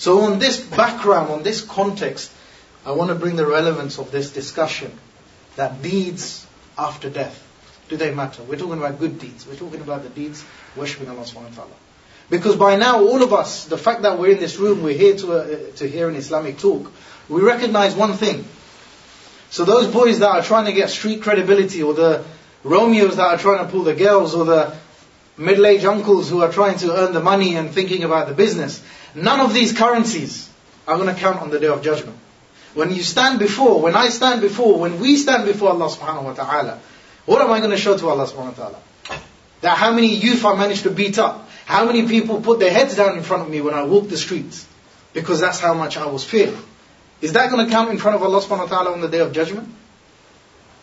So 0.00 0.20
on 0.20 0.38
this 0.38 0.58
background, 0.58 1.30
on 1.30 1.42
this 1.42 1.60
context, 1.60 2.32
I 2.86 2.92
want 2.92 3.10
to 3.10 3.14
bring 3.14 3.36
the 3.36 3.44
relevance 3.44 3.98
of 3.98 4.10
this 4.10 4.30
discussion 4.32 4.90
that 5.56 5.82
deeds 5.82 6.46
after 6.78 7.10
death, 7.10 7.36
do 7.90 7.98
they 7.98 8.10
matter? 8.14 8.42
We're 8.42 8.56
talking 8.56 8.78
about 8.78 8.98
good 8.98 9.18
deeds. 9.18 9.46
We're 9.46 9.56
talking 9.56 9.82
about 9.82 10.02
the 10.02 10.08
deeds 10.08 10.42
worshipping 10.74 11.10
Allah 11.10 11.24
subhanahu 11.24 11.50
wa 11.50 11.64
ta'ala. 11.64 11.76
Because 12.30 12.56
by 12.56 12.76
now, 12.76 13.00
all 13.00 13.22
of 13.22 13.34
us, 13.34 13.66
the 13.66 13.76
fact 13.76 14.00
that 14.00 14.18
we're 14.18 14.32
in 14.32 14.38
this 14.38 14.56
room, 14.56 14.82
we're 14.82 14.96
here 14.96 15.16
to, 15.18 15.32
uh, 15.32 15.76
to 15.76 15.86
hear 15.86 16.08
an 16.08 16.16
Islamic 16.16 16.56
talk, 16.56 16.90
we 17.28 17.42
recognize 17.42 17.94
one 17.94 18.14
thing. 18.14 18.46
So 19.50 19.66
those 19.66 19.92
boys 19.92 20.20
that 20.20 20.30
are 20.30 20.42
trying 20.42 20.64
to 20.64 20.72
get 20.72 20.88
street 20.88 21.20
credibility, 21.20 21.82
or 21.82 21.92
the 21.92 22.24
Romeos 22.64 23.16
that 23.16 23.34
are 23.34 23.36
trying 23.36 23.66
to 23.66 23.70
pull 23.70 23.82
the 23.82 23.94
girls, 23.94 24.34
or 24.34 24.46
the 24.46 24.74
middle-aged 25.36 25.84
uncles 25.84 26.30
who 26.30 26.40
are 26.40 26.50
trying 26.50 26.78
to 26.78 26.96
earn 26.96 27.12
the 27.12 27.20
money 27.20 27.56
and 27.56 27.70
thinking 27.70 28.02
about 28.02 28.28
the 28.28 28.34
business, 28.34 28.82
none 29.14 29.40
of 29.40 29.54
these 29.54 29.72
currencies 29.72 30.48
are 30.86 30.96
going 30.96 31.14
to 31.14 31.20
count 31.20 31.40
on 31.40 31.50
the 31.50 31.58
day 31.58 31.66
of 31.66 31.82
judgment. 31.82 32.16
When 32.74 32.92
you 32.92 33.02
stand 33.02 33.38
before, 33.38 33.80
when 33.80 33.96
I 33.96 34.08
stand 34.08 34.40
before, 34.40 34.78
when 34.78 35.00
we 35.00 35.16
stand 35.16 35.44
before 35.44 35.70
Allah 35.70 35.88
subhanahu 35.88 36.24
wa 36.24 36.32
ta'ala, 36.34 36.78
what 37.26 37.42
am 37.42 37.50
I 37.50 37.58
going 37.58 37.70
to 37.70 37.76
show 37.76 37.96
to 37.96 38.08
Allah 38.08 38.26
subhanahu 38.26 38.58
wa 38.58 38.68
ta'ala? 38.68 38.78
That 39.62 39.76
how 39.76 39.92
many 39.92 40.14
youth 40.14 40.44
I 40.44 40.56
managed 40.56 40.84
to 40.84 40.90
beat 40.90 41.18
up. 41.18 41.48
How 41.66 41.84
many 41.84 42.08
people 42.08 42.40
put 42.40 42.58
their 42.58 42.72
heads 42.72 42.96
down 42.96 43.16
in 43.16 43.22
front 43.22 43.42
of 43.42 43.50
me 43.50 43.60
when 43.60 43.74
I 43.74 43.82
walk 43.82 44.08
the 44.08 44.16
streets. 44.16 44.66
Because 45.12 45.40
that's 45.40 45.60
how 45.60 45.74
much 45.74 45.96
I 45.96 46.06
was 46.06 46.24
feared. 46.24 46.56
Is 47.20 47.34
that 47.34 47.50
going 47.50 47.66
to 47.66 47.70
count 47.70 47.90
in 47.90 47.98
front 47.98 48.16
of 48.16 48.22
Allah 48.22 48.40
subhanahu 48.40 48.70
wa 48.70 48.76
ta'ala 48.76 48.92
on 48.92 49.00
the 49.00 49.08
day 49.08 49.18
of 49.18 49.32
judgment? 49.32 49.68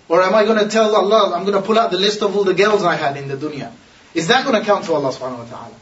Or 0.10 0.22
am 0.22 0.36
I 0.36 0.46
going 0.46 0.60
to 0.60 0.70
tell 0.70 0.96
Allah, 0.96 1.36
I'm 1.36 1.44
going 1.44 1.60
to 1.60 1.66
pull 1.66 1.80
out 1.80 1.92
the 1.92 1.98
list 1.98 2.22
of 2.22 2.36
all 2.36 2.44
the 2.44 2.54
girls 2.54 2.84
I 2.84 2.96
had 2.96 3.18
in 3.18 3.28
the 3.28 3.36
dunya. 3.36 3.72
Is 4.14 4.28
that 4.28 4.46
going 4.46 4.60
to 4.60 4.66
count 4.66 4.86
to 4.86 4.94
Allah 4.94 5.12
subhanahu 5.12 5.40
wa 5.40 5.46
ta'ala? 5.46 5.76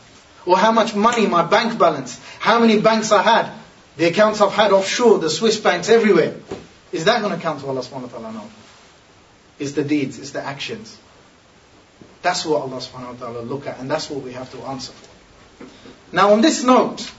Or 0.45 0.57
how 0.57 0.71
much 0.71 0.95
money, 0.95 1.25
my 1.25 1.43
bank 1.43 1.79
balance, 1.79 2.19
how 2.39 2.59
many 2.59 2.79
banks 2.79 3.11
I 3.11 3.21
had, 3.21 3.51
the 3.97 4.05
accounts 4.05 4.41
I've 4.41 4.53
had 4.53 4.71
offshore, 4.71 5.19
the 5.19 5.29
Swiss 5.29 5.59
banks 5.59 5.89
everywhere. 5.89 6.35
Is 6.91 7.05
that 7.05 7.21
going 7.21 7.35
to 7.35 7.41
count 7.41 7.61
to 7.61 7.67
Allah 7.67 7.81
subhanahu 7.81 8.13
wa 8.13 8.19
ta'ala? 8.19 8.31
No. 8.33 8.49
It's 9.57 9.71
the 9.71 9.83
deeds, 9.83 10.19
it's 10.19 10.31
the 10.31 10.41
actions. 10.41 10.97
That's 12.21 12.45
what 12.45 12.61
Allah 12.61 12.77
subhanahu 12.77 13.19
wa 13.19 13.25
ta'ala 13.25 13.41
look 13.41 13.67
at 13.67 13.79
and 13.79 13.89
that's 13.89 14.09
what 14.09 14.23
we 14.23 14.33
have 14.33 14.51
to 14.51 14.61
answer 14.63 14.91
for. 14.93 15.65
Now 16.11 16.33
on 16.33 16.41
this 16.41 16.63
note, 16.63 17.11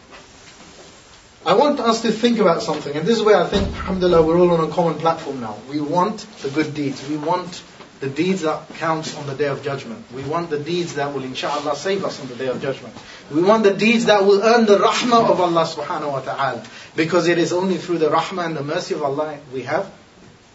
I 1.47 1.55
want 1.55 1.79
us 1.79 2.03
to 2.03 2.11
think 2.11 2.41
about 2.41 2.63
something, 2.63 2.97
and 2.97 3.07
this 3.07 3.19
is 3.19 3.23
where 3.23 3.37
I 3.37 3.47
think, 3.47 3.69
alhamdulillah, 3.69 4.23
we're 4.27 4.37
all 4.37 4.51
on 4.51 4.69
a 4.69 4.73
common 4.73 4.95
platform 4.95 5.41
now. 5.41 5.57
We 5.71 5.81
want 5.81 6.27
the 6.43 6.51
good 6.51 6.75
deeds. 6.75 7.09
We 7.09 7.17
want 7.17 7.63
the 8.01 8.09
deeds 8.09 8.43
that 8.43 8.69
counts 8.75 9.17
on 9.17 9.27
the 9.27 9.35
day 9.35 9.49
of 9.49 9.63
judgment. 9.63 10.05
We 10.13 10.23
want 10.23 10.51
the 10.51 10.59
deeds 10.59 10.97
that 10.97 11.15
will 11.15 11.25
inshallah 11.25 11.77
save 11.77 12.05
us 12.05 12.21
on 12.21 12.29
the 12.29 12.35
day 12.35 12.49
of 12.49 12.61
judgment. 12.61 12.95
We 13.33 13.43
want 13.43 13.65
the 13.65 13.73
deeds 13.73 14.07
that 14.07 14.25
will 14.25 14.43
earn 14.43 14.67
the 14.67 14.79
rahmah 14.79 15.31
of 15.31 15.41
Allah 15.41 15.65
subhanahu 15.65 16.13
wa 16.13 16.21
ta'ala. 16.21 16.63
Because 16.95 17.27
it 17.27 17.39
is 17.39 17.53
only 17.53 17.79
through 17.79 17.99
the 17.99 18.11
rahmah 18.11 18.47
and 18.47 18.57
the 18.57 18.63
mercy 18.63 18.95
of 18.95 19.03
Allah 19.03 19.39
we 19.53 19.63
have 19.63 19.91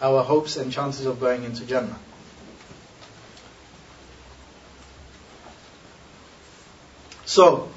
our 0.01 0.23
hopes 0.23 0.57
and 0.57 0.71
chances 0.71 1.05
of 1.05 1.19
going 1.19 1.43
into 1.43 1.65
Jannah. 1.65 1.97
So, 7.25 7.69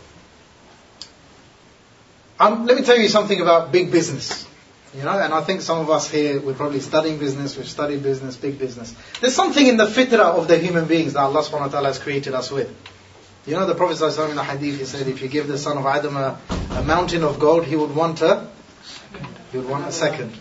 um, 2.40 2.66
let 2.66 2.76
me 2.76 2.82
tell 2.82 2.98
you 2.98 3.08
something 3.08 3.40
about 3.40 3.70
big 3.70 3.92
business. 3.92 4.46
You 4.96 5.02
know, 5.02 5.18
and 5.18 5.34
I 5.34 5.40
think 5.42 5.60
some 5.60 5.80
of 5.80 5.90
us 5.90 6.08
here, 6.08 6.40
we're 6.40 6.54
probably 6.54 6.78
studying 6.78 7.18
business, 7.18 7.56
we've 7.56 7.68
studied 7.68 8.02
business, 8.02 8.36
big 8.36 8.58
business. 8.60 8.94
There's 9.20 9.34
something 9.34 9.66
in 9.66 9.76
the 9.76 9.86
fitrah 9.86 10.38
of 10.38 10.46
the 10.46 10.56
human 10.56 10.86
beings 10.86 11.14
that 11.14 11.20
Allah 11.20 11.42
subhanahu 11.42 11.60
wa 11.60 11.68
ta'ala 11.68 11.88
has 11.88 11.98
created 11.98 12.32
us 12.32 12.50
with. 12.52 12.72
You 13.46 13.54
know, 13.54 13.66
the 13.66 13.74
Prophet 13.74 13.98
ﷺ 13.98 14.30
in 14.30 14.36
the 14.36 14.44
hadith, 14.44 14.78
he 14.78 14.84
said, 14.84 15.08
if 15.08 15.20
you 15.20 15.28
give 15.28 15.48
the 15.48 15.58
son 15.58 15.76
of 15.76 15.84
Adam 15.84 16.16
a, 16.16 16.38
a 16.70 16.82
mountain 16.82 17.24
of 17.24 17.38
gold, 17.40 17.66
he 17.66 17.76
would 17.76 17.94
want 17.94 18.22
a, 18.22 18.46
second. 18.84 19.28
he 19.50 19.58
would 19.58 19.68
want 19.68 19.86
a 19.86 19.92
second. 19.92 20.32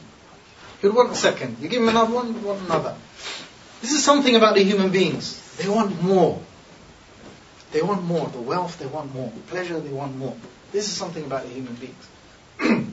He 0.80 0.88
would 0.88 0.96
want 0.96 1.12
a 1.12 1.16
second. 1.16 1.58
You 1.60 1.68
give 1.68 1.82
him 1.82 1.90
another 1.90 2.14
one, 2.14 2.28
he 2.28 2.34
would 2.34 2.46
want 2.46 2.62
another. 2.62 2.96
This 3.82 3.92
is 3.92 4.06
something 4.06 4.36
about 4.36 4.56
the 4.56 4.64
human 4.64 4.92
beings. 4.92 5.58
They 5.58 5.68
want 5.68 6.02
more. 6.02 6.40
They 7.72 7.82
want 7.82 8.04
more. 8.04 8.28
The 8.28 8.40
wealth, 8.40 8.78
they 8.78 8.86
want 8.86 9.14
more. 9.14 9.32
The 9.36 9.42
pleasure, 9.42 9.80
they 9.80 9.92
want 9.92 10.16
more. 10.16 10.36
This 10.72 10.88
is 10.88 10.96
something 10.96 11.26
about 11.26 11.44
the 11.44 11.50
human 11.50 11.76
beings. 11.76 12.92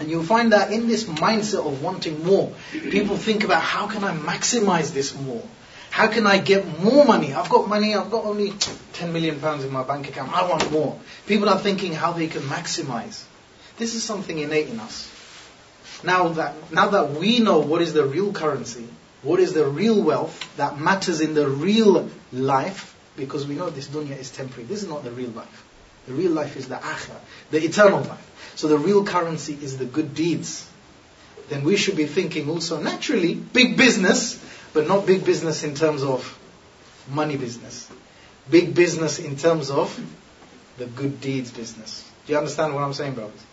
and 0.00 0.10
you'll 0.10 0.24
find 0.24 0.52
that 0.52 0.72
in 0.72 0.88
this 0.88 1.04
mindset 1.04 1.66
of 1.66 1.82
wanting 1.82 2.24
more, 2.24 2.52
people 2.72 3.16
think 3.16 3.44
about 3.44 3.62
how 3.62 3.86
can 3.86 4.04
I 4.04 4.14
maximize 4.16 4.92
this 4.92 5.14
more? 5.18 5.42
How 5.90 6.08
can 6.08 6.26
I 6.26 6.38
get 6.38 6.80
more 6.80 7.04
money? 7.04 7.34
I've 7.34 7.50
got 7.50 7.68
money, 7.68 7.94
I've 7.94 8.10
got 8.10 8.24
only 8.24 8.52
10 8.94 9.12
million 9.12 9.40
pounds 9.40 9.64
in 9.64 9.70
my 9.70 9.82
bank 9.82 10.08
account. 10.08 10.32
I 10.32 10.48
want 10.48 10.72
more. 10.72 10.98
People 11.26 11.50
are 11.50 11.58
thinking 11.58 11.92
how 11.92 12.12
they 12.12 12.28
can 12.28 12.42
maximize. 12.42 13.24
This 13.76 13.94
is 13.94 14.02
something 14.02 14.38
innate 14.38 14.68
in 14.68 14.80
us. 14.80 15.10
Now 16.02 16.28
that, 16.28 16.72
now 16.72 16.88
that 16.88 17.12
we 17.12 17.40
know 17.40 17.60
what 17.60 17.82
is 17.82 17.92
the 17.92 18.04
real 18.04 18.32
currency, 18.32 18.88
what 19.22 19.38
is 19.38 19.52
the 19.52 19.66
real 19.66 20.02
wealth 20.02 20.56
that 20.56 20.78
matters 20.78 21.20
in 21.20 21.34
the 21.34 21.48
real 21.48 22.08
life, 22.32 22.96
because 23.16 23.46
we 23.46 23.54
know 23.54 23.70
this 23.70 23.88
dunya 23.88 24.18
is 24.18 24.30
temporary. 24.30 24.64
This 24.64 24.82
is 24.82 24.88
not 24.88 25.04
the 25.04 25.12
real 25.12 25.30
life. 25.30 25.64
The 26.06 26.12
real 26.12 26.32
life 26.32 26.56
is 26.56 26.68
the 26.68 26.76
akhirah, 26.76 27.20
the 27.50 27.64
eternal 27.64 28.00
life. 28.00 28.52
So 28.56 28.68
the 28.68 28.78
real 28.78 29.04
currency 29.04 29.58
is 29.60 29.78
the 29.78 29.84
good 29.84 30.14
deeds. 30.14 30.68
Then 31.48 31.64
we 31.64 31.76
should 31.76 31.96
be 31.96 32.06
thinking 32.06 32.48
also 32.48 32.80
naturally 32.80 33.34
big 33.34 33.76
business, 33.76 34.42
but 34.72 34.88
not 34.88 35.06
big 35.06 35.24
business 35.24 35.64
in 35.64 35.74
terms 35.74 36.02
of 36.02 36.38
money 37.10 37.36
business. 37.36 37.90
Big 38.50 38.74
business 38.74 39.18
in 39.18 39.36
terms 39.36 39.70
of 39.70 39.98
the 40.78 40.86
good 40.86 41.20
deeds 41.20 41.50
business. 41.50 42.08
Do 42.26 42.32
you 42.32 42.38
understand 42.38 42.74
what 42.74 42.82
I'm 42.82 42.94
saying, 42.94 43.14
brothers? 43.14 43.44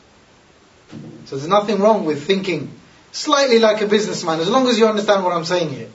So 1.25 1.35
there's 1.35 1.47
nothing 1.47 1.79
wrong 1.79 2.05
with 2.05 2.25
thinking 2.25 2.71
slightly 3.11 3.59
like 3.59 3.81
a 3.81 3.87
businessman, 3.87 4.39
as 4.39 4.49
long 4.49 4.67
as 4.67 4.79
you 4.79 4.87
understand 4.87 5.23
what 5.23 5.33
I'm 5.33 5.45
saying 5.45 5.69
here. 5.69 5.89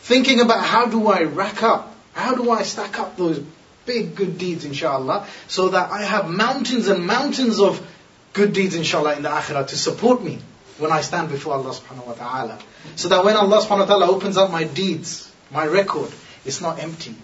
Thinking 0.00 0.40
about 0.40 0.64
how 0.64 0.86
do 0.86 1.06
I 1.08 1.22
rack 1.22 1.62
up, 1.62 1.94
how 2.12 2.34
do 2.34 2.50
I 2.50 2.62
stack 2.62 2.98
up 2.98 3.16
those 3.16 3.42
big 3.86 4.14
good 4.14 4.38
deeds, 4.38 4.64
inshallah, 4.64 5.26
so 5.48 5.68
that 5.68 5.90
I 5.90 6.02
have 6.02 6.28
mountains 6.28 6.88
and 6.88 7.06
mountains 7.06 7.60
of 7.60 7.84
good 8.32 8.52
deeds, 8.52 8.74
inshallah, 8.74 9.16
in 9.16 9.22
the 9.22 9.28
akhirah 9.28 9.66
to 9.68 9.76
support 9.76 10.22
me 10.22 10.38
when 10.78 10.90
I 10.90 11.00
stand 11.02 11.28
before 11.28 11.54
Allah 11.54 11.70
subhanahu 11.70 12.06
wa 12.06 12.12
ta'ala. 12.14 12.58
So 12.96 13.08
that 13.08 13.24
when 13.24 13.36
Allah 13.36 13.60
subhanahu 13.60 13.80
wa 13.80 13.84
ta'ala 13.86 14.10
opens 14.10 14.36
up 14.36 14.50
my 14.50 14.64
deeds, 14.64 15.30
my 15.50 15.66
record, 15.66 16.10
it's 16.44 16.60
not 16.60 16.78
empty. 16.78 17.14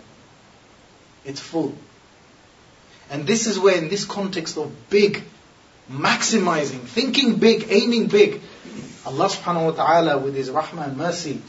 It's 1.24 1.40
full. 1.40 1.74
And 3.10 3.26
this 3.26 3.46
is 3.46 3.58
where, 3.58 3.76
in 3.76 3.88
this 3.88 4.04
context 4.04 4.56
of 4.56 4.88
big, 4.88 5.22
maximizing, 5.90 6.80
thinking 6.80 7.36
big, 7.36 7.66
aiming 7.68 8.06
big, 8.06 8.40
Allah 9.04 9.28
subhanahu 9.28 9.64
wa 9.64 9.70
ta'ala, 9.72 10.18
with 10.18 10.34
His 10.34 10.50
rahmah 10.50 10.88
and 10.88 10.96
mercy, 10.96 11.42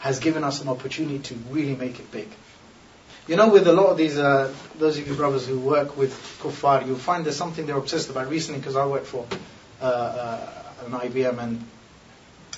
has 0.00 0.18
given 0.18 0.44
us 0.44 0.60
an 0.60 0.68
opportunity 0.68 1.18
to 1.20 1.34
really 1.50 1.74
make 1.74 1.98
it 1.98 2.10
big. 2.12 2.28
You 3.26 3.36
know, 3.36 3.48
with 3.48 3.66
a 3.66 3.72
lot 3.72 3.86
of 3.86 3.96
these, 3.96 4.18
uh, 4.18 4.52
those 4.78 4.98
of 4.98 5.08
you 5.08 5.14
brothers 5.14 5.46
who 5.46 5.58
work 5.58 5.96
with 5.96 6.12
kuffar, 6.42 6.86
you'll 6.86 6.98
find 6.98 7.24
there's 7.24 7.38
something 7.38 7.64
they're 7.64 7.78
obsessed 7.78 8.10
about. 8.10 8.28
Recently, 8.28 8.60
because 8.60 8.76
I 8.76 8.84
work 8.84 9.04
for 9.04 9.26
uh, 9.80 9.84
uh, 9.84 10.62
an 10.84 10.92
IBM, 10.92 11.38
and 11.38 11.64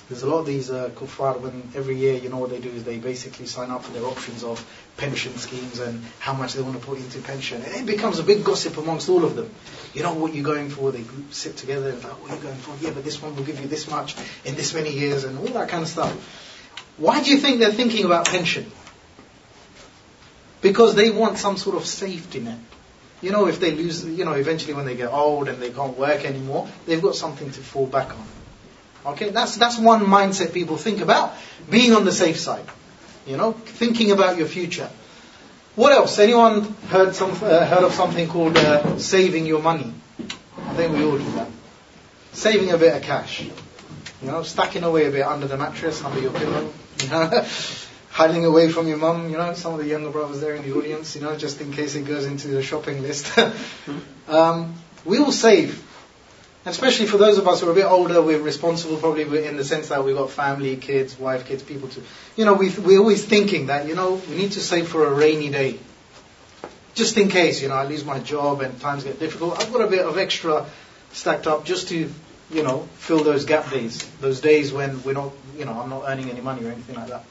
there's 0.09 0.23
a 0.23 0.29
lot 0.29 0.39
of 0.39 0.45
these 0.45 0.69
uh, 0.69 0.89
kuffar, 0.93 1.39
when 1.39 1.71
every 1.73 1.95
year, 1.95 2.15
you 2.15 2.27
know 2.27 2.39
what 2.39 2.49
they 2.49 2.59
do 2.59 2.67
is 2.67 2.83
they 2.83 2.97
basically 2.97 3.45
sign 3.45 3.71
up 3.71 3.85
for 3.85 3.93
their 3.93 4.03
options 4.03 4.43
of 4.43 4.59
pension 4.97 5.37
schemes 5.37 5.79
and 5.79 6.03
how 6.19 6.33
much 6.33 6.51
they 6.51 6.61
want 6.61 6.77
to 6.77 6.85
put 6.85 6.97
into 6.97 7.19
pension. 7.19 7.61
And 7.61 7.73
it 7.73 7.85
becomes 7.85 8.19
a 8.19 8.23
big 8.23 8.43
gossip 8.43 8.75
amongst 8.75 9.07
all 9.07 9.23
of 9.23 9.37
them. 9.37 9.49
You 9.93 10.03
know 10.03 10.15
what 10.15 10.35
you're 10.35 10.43
going 10.43 10.69
for, 10.69 10.91
they 10.91 11.05
sit 11.31 11.55
together 11.55 11.91
and 11.91 12.03
like, 12.03 12.21
what 12.21 12.31
are 12.31 12.35
you 12.35 12.41
going 12.41 12.55
for? 12.55 12.75
Yeah, 12.83 12.91
but 12.91 13.05
this 13.05 13.21
one 13.21 13.37
will 13.37 13.45
give 13.45 13.61
you 13.61 13.67
this 13.67 13.89
much 13.89 14.17
in 14.43 14.55
this 14.55 14.73
many 14.73 14.91
years 14.91 15.23
and 15.23 15.39
all 15.39 15.45
that 15.45 15.69
kind 15.69 15.83
of 15.83 15.87
stuff. 15.87 16.11
Why 16.97 17.23
do 17.23 17.31
you 17.31 17.37
think 17.37 17.59
they're 17.59 17.71
thinking 17.71 18.03
about 18.03 18.25
pension? 18.25 18.69
Because 20.61 20.95
they 20.95 21.09
want 21.09 21.37
some 21.37 21.57
sort 21.57 21.75
of 21.75 21.85
safety 21.85 22.39
net. 22.39 22.59
You 23.21 23.31
know, 23.31 23.47
if 23.47 23.59
they 23.59 23.71
lose, 23.71 24.05
you 24.05 24.25
know, 24.25 24.33
eventually 24.33 24.73
when 24.73 24.85
they 24.85 24.95
get 24.95 25.11
old 25.11 25.49
and 25.49 25.61
they 25.61 25.71
can't 25.71 25.97
work 25.97 26.23
anymore, 26.23 26.67
they've 26.85 27.01
got 27.01 27.15
something 27.15 27.49
to 27.49 27.59
fall 27.61 27.87
back 27.87 28.11
on. 28.11 28.27
Okay, 29.13 29.29
that's 29.29 29.55
that's 29.55 29.79
one 29.79 30.01
mindset 30.05 30.53
people 30.53 30.77
think 30.77 31.01
about 31.01 31.33
being 31.69 31.93
on 31.93 32.05
the 32.05 32.11
safe 32.11 32.39
side. 32.39 32.65
You 33.25 33.37
know, 33.37 33.53
thinking 33.53 34.11
about 34.11 34.37
your 34.37 34.47
future. 34.47 34.89
What 35.75 35.93
else? 35.93 36.19
Anyone 36.19 36.63
heard 36.89 37.15
some 37.15 37.31
uh, 37.31 37.65
heard 37.65 37.83
of 37.83 37.93
something 37.93 38.27
called 38.27 38.57
uh, 38.57 38.97
saving 38.97 39.45
your 39.45 39.61
money? 39.61 39.93
I 40.57 40.73
think 40.73 40.93
we 40.93 41.03
all 41.03 41.17
do 41.17 41.31
that. 41.33 41.47
Saving 42.33 42.71
a 42.71 42.77
bit 42.77 42.95
of 42.95 43.01
cash. 43.01 43.41
You 44.21 44.31
know, 44.31 44.43
stacking 44.43 44.83
away 44.83 45.05
a 45.05 45.11
bit 45.11 45.25
under 45.25 45.47
the 45.47 45.57
mattress, 45.57 46.03
under 46.03 46.19
your 46.19 46.31
pillow. 46.31 46.71
You 46.97 47.09
know, 47.11 47.45
hiding 48.17 48.45
away 48.45 48.67
from 48.67 48.87
your 48.87 48.97
mum, 48.97 49.29
you 49.29 49.37
know, 49.37 49.53
some 49.53 49.73
of 49.73 49.79
the 49.79 49.85
younger 49.85 50.09
brothers 50.09 50.41
there 50.41 50.55
in 50.55 50.63
the 50.67 50.75
audience, 50.75 51.15
you 51.15 51.21
know, 51.21 51.37
just 51.37 51.61
in 51.61 51.71
case 51.71 51.93
it 51.93 52.01
goes 52.01 52.25
into 52.25 52.47
the 52.47 52.63
shopping 52.63 53.03
list. 53.03 53.31
um, 54.27 54.73
we 55.05 55.19
all 55.19 55.31
save. 55.31 55.83
Especially 56.65 57.05
for 57.05 57.17
those 57.17 57.37
of 57.37 57.47
us 57.47 57.61
who 57.61 57.69
are 57.69 57.71
a 57.71 57.75
bit 57.75 57.85
older, 57.85 58.19
we're 58.19 58.41
responsible 58.41 58.97
probably 58.97 59.45
in 59.45 59.55
the 59.55 59.63
sense 59.63 59.89
that 59.89 60.03
we've 60.03 60.15
got 60.15 60.31
family, 60.31 60.77
kids, 60.77 61.19
wife, 61.19 61.45
kids, 61.45 61.61
people 61.61 61.89
to, 61.89 62.01
you 62.35 62.43
know, 62.43 62.55
we, 62.55 62.71
we're 62.71 62.97
always 62.97 63.23
thinking 63.23 63.67
that, 63.67 63.87
you 63.87 63.93
know, 63.93 64.15
we 64.27 64.35
need 64.35 64.53
to 64.53 64.61
save 64.61 64.87
for 64.87 65.05
a 65.05 65.13
rainy 65.13 65.49
day. 65.49 65.77
Just 66.95 67.19
in 67.19 67.29
case, 67.29 67.61
you 67.61 67.67
know, 67.67 67.75
I 67.75 67.85
lose 67.85 68.03
my 68.03 68.17
job 68.17 68.61
and 68.61 68.81
times 68.81 69.03
get 69.03 69.19
difficult, 69.19 69.59
I've 69.59 69.71
got 69.71 69.81
a 69.81 69.87
bit 69.87 70.03
of 70.03 70.17
extra 70.17 70.65
stacked 71.11 71.45
up 71.45 71.65
just 71.65 71.89
to, 71.89 72.11
you 72.49 72.63
know, 72.63 72.89
fill 72.95 73.23
those 73.23 73.45
gap 73.45 73.69
days, 73.69 74.03
those 74.21 74.41
days 74.41 74.73
when 74.73 75.03
we're 75.03 75.13
not, 75.13 75.33
you 75.55 75.65
know, 75.65 75.79
I'm 75.79 75.91
not 75.91 76.05
earning 76.07 76.31
any 76.31 76.41
money 76.41 76.65
or 76.65 76.71
anything 76.71 76.95
like 76.95 77.09
that. 77.09 77.23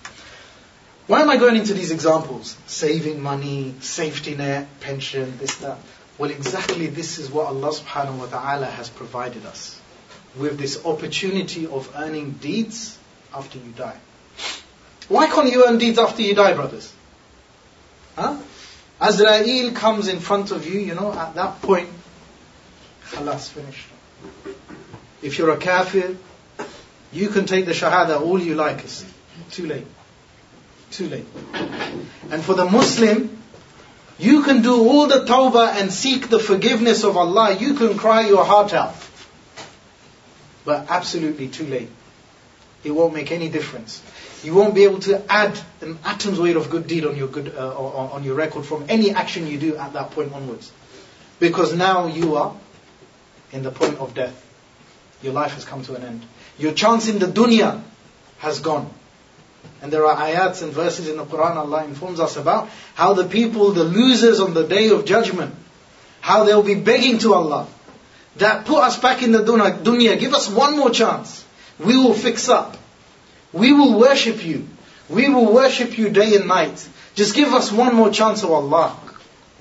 Why 1.06 1.22
am 1.22 1.30
I 1.30 1.36
going 1.36 1.56
into 1.56 1.72
these 1.72 1.92
examples? 1.92 2.56
Saving 2.66 3.22
money, 3.22 3.74
safety 3.80 4.34
net, 4.34 4.66
pension, 4.80 5.38
this, 5.38 5.56
that. 5.56 5.78
Well, 6.18 6.30
exactly 6.30 6.88
this 6.88 7.18
is 7.18 7.30
what 7.30 7.46
Allah 7.46 7.70
subhanahu 7.70 8.18
wa 8.18 8.26
ta'ala 8.26 8.66
has 8.66 8.90
provided 8.90 9.46
us. 9.46 9.80
With 10.36 10.58
this 10.58 10.84
opportunity 10.84 11.66
of 11.66 11.92
earning 11.94 12.32
deeds 12.32 12.98
after 13.32 13.58
you 13.58 13.70
die. 13.70 13.96
Why 15.08 15.28
can't 15.28 15.50
you 15.52 15.66
earn 15.66 15.78
deeds 15.78 15.98
after 15.98 16.22
you 16.22 16.34
die, 16.34 16.54
brothers? 16.54 16.92
Huh? 18.16 18.38
Azrael 19.00 19.72
comes 19.72 20.08
in 20.08 20.18
front 20.18 20.50
of 20.50 20.66
you, 20.66 20.80
you 20.80 20.94
know, 20.94 21.12
at 21.12 21.36
that 21.36 21.62
point, 21.62 21.88
khalas, 23.10 23.48
finished. 23.50 23.86
If 25.22 25.38
you're 25.38 25.50
a 25.50 25.56
kafir, 25.58 26.16
you 27.12 27.28
can 27.28 27.46
take 27.46 27.66
the 27.66 27.72
shahada 27.72 28.20
all 28.20 28.40
you 28.40 28.56
like, 28.56 28.82
it's 28.82 29.04
too 29.52 29.66
late 29.66 29.86
too 30.96 31.08
late. 31.08 31.26
And 32.30 32.42
for 32.42 32.54
the 32.54 32.64
Muslim, 32.64 33.36
you 34.18 34.42
can 34.42 34.62
do 34.62 34.74
all 34.88 35.06
the 35.06 35.24
tawbah 35.24 35.74
and 35.80 35.92
seek 35.92 36.28
the 36.28 36.38
forgiveness 36.38 37.04
of 37.04 37.16
Allah. 37.16 37.54
You 37.54 37.74
can 37.74 37.98
cry 37.98 38.26
your 38.26 38.44
heart 38.44 38.72
out. 38.72 38.94
But 40.64 40.86
absolutely 40.88 41.48
too 41.48 41.66
late. 41.66 41.90
It 42.82 42.92
won't 42.92 43.12
make 43.12 43.30
any 43.30 43.48
difference. 43.48 44.02
You 44.42 44.54
won't 44.54 44.74
be 44.74 44.84
able 44.84 45.00
to 45.00 45.22
add 45.30 45.58
an 45.80 45.98
atom's 46.04 46.38
weight 46.38 46.56
of 46.56 46.70
good 46.70 46.86
deed 46.86 47.04
on 47.04 47.16
your 47.16 47.28
good 47.28 47.54
uh, 47.56 47.76
on 47.76 48.22
your 48.22 48.34
record 48.34 48.64
from 48.64 48.84
any 48.88 49.10
action 49.10 49.46
you 49.46 49.58
do 49.58 49.76
at 49.76 49.94
that 49.94 50.12
point 50.12 50.32
onwards, 50.32 50.70
because 51.40 51.74
now 51.74 52.06
you 52.06 52.36
are 52.36 52.54
in 53.52 53.62
the 53.62 53.72
point 53.72 53.98
of 53.98 54.14
death. 54.14 54.42
Your 55.22 55.32
life 55.32 55.54
has 55.54 55.64
come 55.64 55.82
to 55.84 55.94
an 55.94 56.04
end. 56.04 56.26
Your 56.58 56.72
chance 56.72 57.08
in 57.08 57.18
the 57.18 57.26
dunya 57.26 57.82
has 58.38 58.60
gone. 58.60 58.88
And 59.82 59.92
there 59.92 60.06
are 60.06 60.16
ayats 60.16 60.62
and 60.62 60.72
verses 60.72 61.08
in 61.08 61.16
the 61.16 61.24
Quran 61.24 61.56
Allah 61.56 61.84
informs 61.84 62.20
us 62.20 62.36
about 62.36 62.68
how 62.94 63.14
the 63.14 63.24
people, 63.24 63.72
the 63.72 63.84
losers 63.84 64.40
on 64.40 64.54
the 64.54 64.66
day 64.66 64.88
of 64.88 65.04
judgment, 65.04 65.54
how 66.20 66.44
they'll 66.44 66.62
be 66.62 66.74
begging 66.74 67.18
to 67.18 67.34
Allah 67.34 67.68
that 68.36 68.66
put 68.66 68.82
us 68.82 68.98
back 68.98 69.22
in 69.22 69.32
the 69.32 69.38
dunya, 69.40 70.18
give 70.18 70.34
us 70.34 70.48
one 70.48 70.76
more 70.76 70.90
chance. 70.90 71.44
We 71.78 71.96
will 71.96 72.14
fix 72.14 72.48
up. 72.48 72.76
We 73.52 73.72
will 73.72 73.98
worship 73.98 74.44
you. 74.44 74.68
We 75.08 75.28
will 75.28 75.52
worship 75.52 75.96
you 75.96 76.10
day 76.10 76.34
and 76.36 76.46
night. 76.46 76.86
Just 77.14 77.34
give 77.34 77.52
us 77.54 77.72
one 77.72 77.94
more 77.94 78.10
chance, 78.10 78.42
of 78.42 78.50
Allah. 78.50 78.96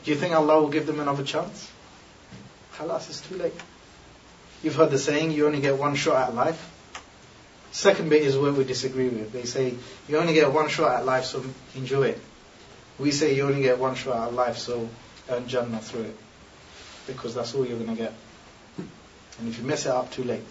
Do 0.03 0.11
you 0.11 0.17
think 0.17 0.33
Allah 0.33 0.61
will 0.61 0.69
give 0.69 0.87
them 0.87 0.99
another 0.99 1.23
chance? 1.23 1.71
Khalas, 2.77 3.09
it's 3.09 3.21
too 3.21 3.37
late. 3.37 3.53
You've 4.61 4.75
heard 4.75 4.91
the 4.91 4.99
saying, 4.99 5.31
you 5.31 5.45
only 5.45 5.61
get 5.61 5.77
one 5.77 5.95
shot 5.95 6.29
at 6.29 6.35
life. 6.35 6.71
Second 7.75 8.09
bit 8.09 8.21
is 8.21 8.37
where 8.37 8.53
we 8.53 8.63
disagree 8.63 9.09
with. 9.09 9.33
They 9.33 9.43
say 9.43 9.73
you 10.07 10.17
only 10.17 10.33
get 10.33 10.49
one 10.49 10.69
shot 10.69 10.93
at 10.97 11.05
life, 11.05 11.25
so 11.25 11.43
enjoy 11.75 12.03
it. 12.03 12.21
We 12.97 13.11
say 13.11 13.35
you 13.35 13.45
only 13.45 13.63
get 13.63 13.79
one 13.79 13.95
shot 13.95 14.29
at 14.29 14.33
life, 14.33 14.57
so 14.57 14.87
earn 15.29 15.45
Jannah 15.45 15.81
through 15.81 16.03
it. 16.03 16.17
Because 17.05 17.35
that's 17.35 17.53
all 17.53 17.65
you're 17.65 17.77
going 17.77 17.89
to 17.89 18.01
get. 18.01 18.13
And 18.77 19.49
if 19.49 19.57
you 19.57 19.65
mess 19.65 19.85
it 19.85 19.91
up, 19.91 20.09
too 20.09 20.23
late. 20.23 20.43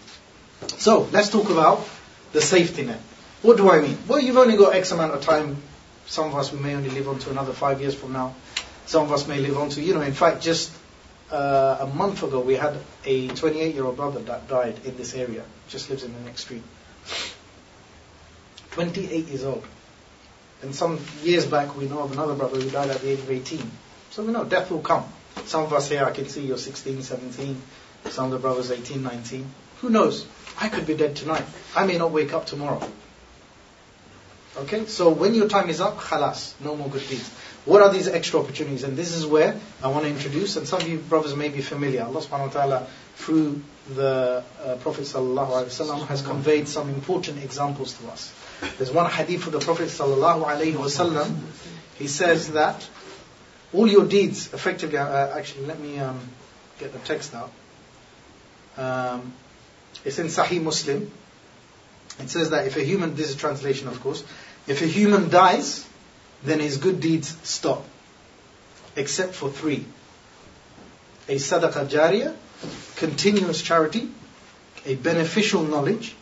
So, 0.77 1.09
let's 1.11 1.29
talk 1.29 1.49
about 1.49 1.89
the 2.31 2.41
safety 2.41 2.83
net. 2.83 3.01
What 3.41 3.57
do 3.57 3.71
I 3.71 3.81
mean? 3.81 3.97
Well, 4.07 4.19
you've 4.19 4.37
only 4.37 4.55
got 4.55 4.75
X 4.75 4.91
amount 4.91 5.15
of 5.15 5.21
time. 5.21 5.57
Some 6.05 6.27
of 6.27 6.35
us, 6.35 6.53
we 6.53 6.59
may 6.59 6.75
only 6.75 6.91
live 6.91 7.09
on 7.09 7.17
to 7.17 7.31
another 7.31 7.53
five 7.53 7.81
years 7.81 7.95
from 7.95 8.13
now. 8.13 8.35
Some 8.85 9.05
of 9.05 9.11
us 9.11 9.27
may 9.27 9.39
live 9.39 9.57
on 9.57 9.69
to, 9.69 9.81
you 9.81 9.95
know, 9.95 10.01
in 10.01 10.13
fact, 10.13 10.43
just 10.43 10.71
uh, 11.31 11.77
a 11.79 11.87
month 11.87 12.21
ago, 12.21 12.39
we 12.39 12.53
had 12.53 12.77
a 13.03 13.29
28 13.29 13.73
year 13.73 13.83
old 13.83 13.97
brother 13.97 14.19
that 14.19 14.47
died 14.47 14.79
in 14.85 14.95
this 14.95 15.15
area, 15.15 15.43
just 15.69 15.89
lives 15.89 16.03
in 16.03 16.13
the 16.13 16.19
next 16.19 16.41
street. 16.41 16.61
28 18.71 19.27
years 19.27 19.43
old. 19.43 19.65
And 20.61 20.73
some 20.73 20.99
years 21.23 21.45
back, 21.45 21.77
we 21.77 21.85
know 21.85 21.99
of 21.99 22.11
another 22.11 22.33
brother 22.33 22.59
who 22.59 22.69
died 22.69 22.89
at 22.89 23.01
the 23.01 23.09
age 23.09 23.19
of 23.19 23.29
18. 23.29 23.71
So 24.11 24.23
we 24.23 24.31
know 24.31 24.43
death 24.43 24.71
will 24.71 24.81
come. 24.81 25.05
Some 25.45 25.63
of 25.63 25.73
us 25.73 25.89
here, 25.89 26.03
I 26.03 26.11
can 26.11 26.27
see 26.27 26.45
you're 26.45 26.57
16, 26.57 27.01
17. 27.01 27.61
Some 28.09 28.25
of 28.25 28.31
the 28.31 28.39
brothers 28.39 28.71
18, 28.71 29.03
19. 29.03 29.49
Who 29.81 29.89
knows? 29.89 30.25
I 30.59 30.69
could 30.69 30.85
be 30.87 30.95
dead 30.95 31.15
tonight. 31.15 31.43
I 31.75 31.85
may 31.85 31.97
not 31.97 32.11
wake 32.11 32.33
up 32.33 32.45
tomorrow. 32.45 32.81
Okay? 34.57 34.85
So 34.85 35.09
when 35.09 35.33
your 35.33 35.47
time 35.47 35.69
is 35.69 35.81
up, 35.81 35.97
khalas, 35.97 36.53
no 36.61 36.75
more 36.75 36.89
good 36.89 37.07
deeds. 37.07 37.29
What 37.65 37.81
are 37.81 37.91
these 37.91 38.07
extra 38.07 38.39
opportunities? 38.39 38.83
And 38.83 38.95
this 38.95 39.11
is 39.11 39.25
where 39.25 39.59
I 39.81 39.87
want 39.87 40.05
to 40.05 40.09
introduce, 40.09 40.55
and 40.55 40.67
some 40.67 40.81
of 40.81 40.87
you 40.87 40.99
brothers 40.99 41.35
may 41.35 41.49
be 41.49 41.61
familiar. 41.61 42.03
Allah 42.03 42.21
subhanahu 42.21 42.47
wa 42.47 42.53
ta'ala, 42.53 42.87
through 43.15 43.61
the 43.95 44.43
uh, 44.63 44.75
Prophet 44.77 45.03
sallallahu 45.03 45.49
alaihi 45.49 45.65
wasallam, 45.65 46.05
has 46.07 46.21
conveyed 46.21 46.67
some 46.67 46.89
important 46.89 47.43
examples 47.43 47.93
to 47.93 48.07
us. 48.09 48.31
There's 48.77 48.91
one 48.91 49.09
hadith 49.09 49.47
of 49.47 49.53
the 49.53 49.59
Prophet 49.59 49.87
sallallahu 49.87 50.45
alaihi 50.45 50.73
wasallam. 50.73 51.35
He 51.97 52.07
says 52.07 52.51
that 52.51 52.87
all 53.73 53.87
your 53.87 54.05
deeds, 54.05 54.53
effectively, 54.53 54.97
uh, 54.97 55.35
actually, 55.35 55.65
let 55.65 55.79
me 55.79 55.97
um, 55.97 56.19
get 56.79 56.93
the 56.93 56.99
text 56.99 57.33
out. 57.33 57.51
Um, 58.77 59.33
it's 60.03 60.19
in 60.19 60.27
Sahih 60.27 60.61
Muslim. 60.61 61.11
It 62.19 62.29
says 62.29 62.51
that 62.51 62.67
if 62.67 62.77
a 62.77 62.83
human, 62.83 63.15
this 63.15 63.29
is 63.29 63.35
translation 63.35 63.87
of 63.87 63.99
course, 64.01 64.23
if 64.67 64.81
a 64.81 64.85
human 64.85 65.29
dies, 65.29 65.87
then 66.45 66.59
his 66.59 66.77
good 66.77 66.99
deeds 66.99 67.35
stop. 67.43 67.85
Except 68.95 69.33
for 69.33 69.49
three. 69.49 69.85
A 71.27 71.35
sadaqah 71.35 71.87
jariyah, 71.87 72.35
continuous 72.95 73.61
charity, 73.61 74.09
a 74.85 74.95
beneficial 74.95 75.63
knowledge, 75.63 76.15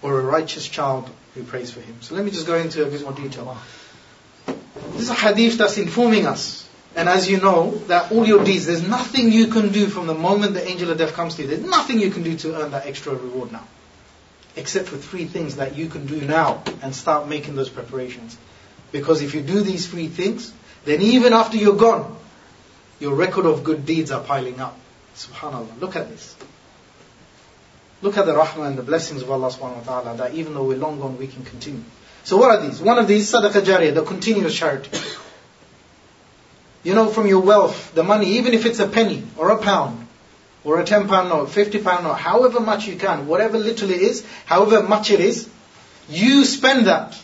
or 0.00 0.20
a 0.20 0.22
righteous 0.22 0.66
child 0.66 1.10
who 1.34 1.42
prays 1.42 1.70
for 1.70 1.80
him. 1.80 1.96
So 2.00 2.14
let 2.14 2.24
me 2.24 2.30
just 2.30 2.46
go 2.46 2.56
into 2.56 2.82
a 2.82 2.90
bit 2.90 3.02
more 3.02 3.12
detail. 3.12 3.56
This 4.92 5.02
is 5.02 5.10
a 5.10 5.14
hadith 5.14 5.58
that's 5.58 5.78
informing 5.78 6.26
us. 6.26 6.68
And 6.94 7.08
as 7.08 7.28
you 7.28 7.40
know, 7.40 7.70
that 7.86 8.12
all 8.12 8.26
your 8.26 8.44
deeds, 8.44 8.66
there's 8.66 8.86
nothing 8.86 9.32
you 9.32 9.46
can 9.46 9.72
do 9.72 9.86
from 9.86 10.06
the 10.06 10.14
moment 10.14 10.54
the 10.54 10.66
angel 10.66 10.90
of 10.90 10.98
death 10.98 11.14
comes 11.14 11.36
to 11.36 11.42
you. 11.42 11.48
There's 11.48 11.62
nothing 11.62 12.00
you 12.00 12.10
can 12.10 12.22
do 12.22 12.36
to 12.38 12.60
earn 12.60 12.72
that 12.72 12.86
extra 12.86 13.14
reward 13.14 13.50
now. 13.50 13.66
Except 14.56 14.88
for 14.88 14.98
three 14.98 15.24
things 15.24 15.56
that 15.56 15.74
you 15.74 15.88
can 15.88 16.06
do 16.06 16.20
now 16.20 16.62
and 16.82 16.94
start 16.94 17.28
making 17.28 17.56
those 17.56 17.70
preparations. 17.70 18.36
Because 18.92 19.22
if 19.22 19.34
you 19.34 19.40
do 19.40 19.62
these 19.62 19.88
three 19.88 20.08
things, 20.08 20.52
then 20.84 21.00
even 21.00 21.32
after 21.32 21.56
you're 21.56 21.76
gone, 21.76 22.16
your 23.00 23.14
record 23.14 23.46
of 23.46 23.64
good 23.64 23.84
deeds 23.84 24.10
are 24.12 24.22
piling 24.22 24.60
up. 24.60 24.78
Subhanallah. 25.16 25.80
Look 25.80 25.96
at 25.96 26.08
this. 26.08 26.36
Look 28.02 28.16
at 28.16 28.26
the 28.26 28.34
rahmah 28.34 28.68
and 28.68 28.78
the 28.78 28.82
blessings 28.82 29.22
of 29.22 29.30
Allah 29.30 29.48
subhanahu 29.48 29.86
wa 29.86 30.00
ta'ala 30.00 30.16
that 30.18 30.34
even 30.34 30.54
though 30.54 30.64
we're 30.64 30.76
long 30.76 31.00
gone, 31.00 31.16
we 31.18 31.26
can 31.26 31.44
continue. 31.44 31.82
So 32.24 32.36
what 32.36 32.50
are 32.50 32.64
these? 32.64 32.80
One 32.80 32.98
of 32.98 33.08
these, 33.08 33.32
sadaqah 33.32 33.62
jariyah, 33.62 33.94
the 33.94 34.02
continuous 34.02 34.54
charity. 34.54 34.90
You 36.84 36.94
know, 36.94 37.08
from 37.08 37.28
your 37.28 37.40
wealth, 37.40 37.94
the 37.94 38.02
money, 38.02 38.38
even 38.38 38.54
if 38.54 38.66
it's 38.66 38.80
a 38.80 38.88
penny 38.88 39.22
or 39.36 39.50
a 39.50 39.58
pound 39.58 40.06
or 40.64 40.80
a 40.80 40.84
10 40.84 41.06
pound 41.08 41.28
note, 41.28 41.50
50 41.50 41.78
pound 41.78 42.04
note, 42.04 42.14
however 42.14 42.58
much 42.58 42.88
you 42.88 42.96
can, 42.96 43.28
whatever 43.28 43.56
little 43.56 43.90
it 43.90 44.00
is, 44.00 44.26
however 44.46 44.82
much 44.82 45.12
it 45.12 45.20
is, 45.20 45.48
you 46.08 46.44
spend 46.44 46.88
that 46.88 47.16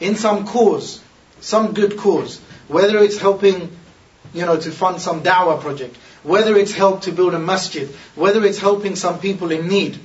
in 0.00 0.16
some 0.16 0.46
cause, 0.46 1.02
some 1.40 1.72
good 1.72 1.96
cause, 1.96 2.38
whether 2.68 2.98
it's 2.98 3.18
helping, 3.18 3.70
you 4.32 4.46
know, 4.46 4.58
to 4.58 4.70
fund 4.70 5.00
some 5.00 5.22
da'wah 5.22 5.60
project, 5.60 5.96
whether 6.22 6.56
it's 6.56 6.72
help 6.72 7.02
to 7.02 7.12
build 7.12 7.34
a 7.34 7.38
masjid, 7.38 7.88
whether 8.14 8.44
it's 8.44 8.58
helping 8.58 8.96
some 8.96 9.20
people 9.20 9.50
in 9.50 9.68
need, 9.68 9.98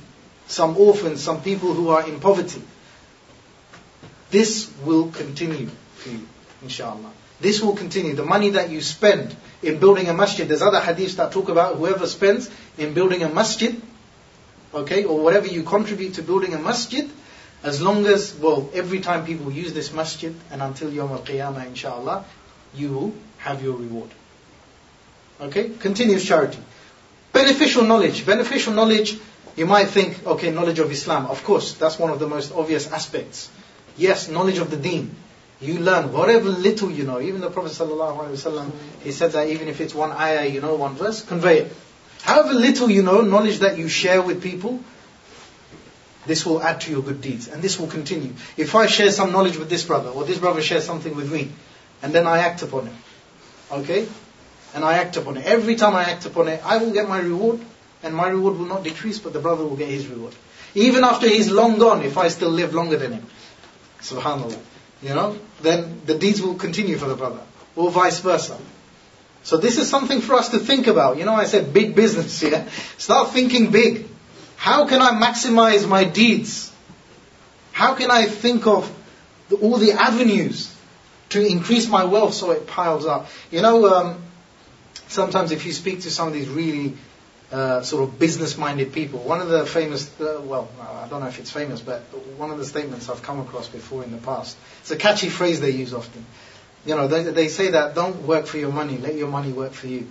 some 0.46 0.76
orphans, 0.76 1.22
some 1.22 1.42
people 1.42 1.72
who 1.74 1.88
are 1.88 2.06
in 2.06 2.20
poverty. 2.20 2.62
This 4.30 4.70
will 4.84 5.10
continue 5.10 5.68
for 5.96 6.10
you, 6.10 6.26
inshallah. 6.62 7.12
This 7.40 7.60
will 7.60 7.76
continue. 7.76 8.14
The 8.14 8.24
money 8.24 8.50
that 8.50 8.70
you 8.70 8.80
spend 8.80 9.34
in 9.62 9.78
building 9.78 10.08
a 10.08 10.14
masjid, 10.14 10.48
there's 10.48 10.62
other 10.62 10.80
hadiths 10.80 11.16
that 11.16 11.32
talk 11.32 11.48
about 11.48 11.76
whoever 11.76 12.06
spends 12.06 12.50
in 12.78 12.94
building 12.94 13.22
a 13.22 13.28
masjid, 13.28 13.80
okay, 14.72 15.04
or 15.04 15.20
whatever 15.20 15.46
you 15.46 15.62
contribute 15.62 16.14
to 16.14 16.22
building 16.22 16.54
a 16.54 16.58
masjid, 16.58 17.10
as 17.66 17.82
long 17.82 18.06
as, 18.06 18.34
well, 18.34 18.70
every 18.72 19.00
time 19.00 19.26
people 19.26 19.50
use 19.50 19.72
this 19.72 19.92
masjid 19.92 20.34
and 20.50 20.62
until 20.62 20.90
Yawm 20.90 21.10
al-Qiyamah, 21.10 21.66
inshallah, 21.66 22.24
you 22.74 22.92
will 22.92 23.14
have 23.38 23.62
your 23.62 23.76
reward. 23.76 24.10
Okay? 25.40 25.70
Continuous 25.70 26.24
charity. 26.24 26.58
Beneficial 27.32 27.84
knowledge. 27.84 28.24
Beneficial 28.24 28.72
knowledge, 28.72 29.18
you 29.56 29.66
might 29.66 29.86
think, 29.86 30.26
okay, 30.26 30.50
knowledge 30.50 30.78
of 30.78 30.90
Islam. 30.90 31.26
Of 31.26 31.44
course, 31.44 31.74
that's 31.74 31.98
one 31.98 32.10
of 32.10 32.18
the 32.18 32.28
most 32.28 32.52
obvious 32.52 32.90
aspects. 32.90 33.50
Yes, 33.96 34.28
knowledge 34.28 34.58
of 34.58 34.70
the 34.70 34.76
deen. 34.76 35.14
You 35.60 35.78
learn 35.78 36.12
whatever 36.12 36.50
little 36.50 36.90
you 36.90 37.04
know. 37.04 37.20
Even 37.20 37.40
the 37.40 37.50
Prophet 37.50 37.72
ﷺ, 37.72 38.70
he 39.02 39.10
said 39.10 39.32
that 39.32 39.48
even 39.48 39.68
if 39.68 39.80
it's 39.80 39.94
one 39.94 40.12
ayah, 40.12 40.46
you 40.46 40.60
know, 40.60 40.74
one 40.74 40.94
verse, 40.94 41.22
convey 41.22 41.60
it. 41.60 41.72
However 42.22 42.52
little 42.52 42.90
you 42.90 43.02
know, 43.02 43.22
knowledge 43.22 43.60
that 43.60 43.78
you 43.78 43.88
share 43.88 44.20
with 44.20 44.42
people, 44.42 44.80
this 46.26 46.44
will 46.44 46.62
add 46.62 46.80
to 46.82 46.90
your 46.90 47.02
good 47.02 47.20
deeds. 47.20 47.48
And 47.48 47.62
this 47.62 47.78
will 47.78 47.86
continue. 47.86 48.32
If 48.56 48.74
I 48.74 48.86
share 48.86 49.10
some 49.10 49.32
knowledge 49.32 49.56
with 49.56 49.70
this 49.70 49.84
brother, 49.84 50.10
or 50.10 50.24
this 50.24 50.38
brother 50.38 50.62
shares 50.62 50.84
something 50.84 51.14
with 51.14 51.32
me, 51.32 51.50
and 52.02 52.12
then 52.12 52.26
I 52.26 52.38
act 52.38 52.62
upon 52.62 52.88
it, 52.88 52.92
okay? 53.72 54.08
And 54.74 54.84
I 54.84 54.94
act 54.94 55.16
upon 55.16 55.36
it. 55.36 55.46
Every 55.46 55.76
time 55.76 55.94
I 55.94 56.04
act 56.04 56.26
upon 56.26 56.48
it, 56.48 56.60
I 56.64 56.78
will 56.78 56.92
get 56.92 57.08
my 57.08 57.20
reward, 57.20 57.60
and 58.02 58.14
my 58.14 58.28
reward 58.28 58.58
will 58.58 58.66
not 58.66 58.84
decrease, 58.84 59.18
but 59.18 59.32
the 59.32 59.40
brother 59.40 59.64
will 59.64 59.76
get 59.76 59.88
his 59.88 60.06
reward. 60.06 60.34
Even 60.74 61.04
after 61.04 61.28
he's 61.28 61.50
long 61.50 61.78
gone, 61.78 62.02
if 62.02 62.18
I 62.18 62.28
still 62.28 62.50
live 62.50 62.74
longer 62.74 62.96
than 62.98 63.12
him. 63.12 63.26
Subhanallah. 64.00 64.58
You 65.02 65.10
know, 65.10 65.38
then 65.62 66.02
the 66.04 66.16
deeds 66.18 66.40
will 66.42 66.54
continue 66.54 66.96
for 66.96 67.06
the 67.06 67.16
brother, 67.16 67.40
or 67.74 67.90
vice 67.90 68.20
versa. 68.20 68.58
So 69.42 69.56
this 69.56 69.78
is 69.78 69.88
something 69.88 70.20
for 70.20 70.34
us 70.34 70.48
to 70.50 70.58
think 70.58 70.88
about. 70.88 71.18
You 71.18 71.24
know, 71.24 71.34
I 71.34 71.44
said 71.44 71.72
big 71.72 71.94
business, 71.94 72.42
yeah? 72.50 72.68
Start 72.98 73.30
thinking 73.30 73.70
big. 73.70 74.08
How 74.56 74.86
can 74.86 75.00
I 75.00 75.10
maximize 75.10 75.88
my 75.88 76.04
deeds? 76.04 76.72
How 77.72 77.94
can 77.94 78.10
I 78.10 78.24
think 78.24 78.66
of 78.66 78.90
the, 79.48 79.56
all 79.56 79.76
the 79.76 79.92
avenues 79.92 80.74
to 81.28 81.44
increase 81.44 81.88
my 81.88 82.04
wealth 82.04 82.34
so 82.34 82.50
it 82.50 82.66
piles 82.66 83.06
up? 83.06 83.28
You 83.50 83.62
know, 83.62 83.86
um, 83.94 84.22
sometimes 85.08 85.52
if 85.52 85.66
you 85.66 85.72
speak 85.72 86.00
to 86.02 86.10
some 86.10 86.28
of 86.28 86.34
these 86.34 86.48
really 86.48 86.96
uh, 87.52 87.82
sort 87.82 88.08
of 88.08 88.18
business-minded 88.18 88.92
people, 88.92 89.20
one 89.20 89.40
of 89.40 89.48
the 89.48 89.66
famous, 89.66 90.08
uh, 90.20 90.40
well, 90.42 90.68
I 90.80 91.06
don't 91.08 91.20
know 91.20 91.28
if 91.28 91.38
it's 91.38 91.50
famous, 91.50 91.80
but 91.80 92.00
one 92.38 92.50
of 92.50 92.58
the 92.58 92.64
statements 92.64 93.08
I've 93.08 93.22
come 93.22 93.40
across 93.40 93.68
before 93.68 94.02
in 94.04 94.10
the 94.10 94.18
past, 94.18 94.56
it's 94.80 94.90
a 94.90 94.96
catchy 94.96 95.28
phrase 95.28 95.60
they 95.60 95.70
use 95.70 95.94
often. 95.94 96.24
You 96.84 96.96
know, 96.96 97.08
they, 97.08 97.24
they 97.24 97.48
say 97.48 97.72
that 97.72 97.94
don't 97.94 98.22
work 98.26 98.46
for 98.46 98.58
your 98.58 98.72
money, 98.72 98.96
let 98.96 99.14
your 99.14 99.28
money 99.28 99.52
work 99.52 99.72
for 99.72 99.86
you. 99.86 100.08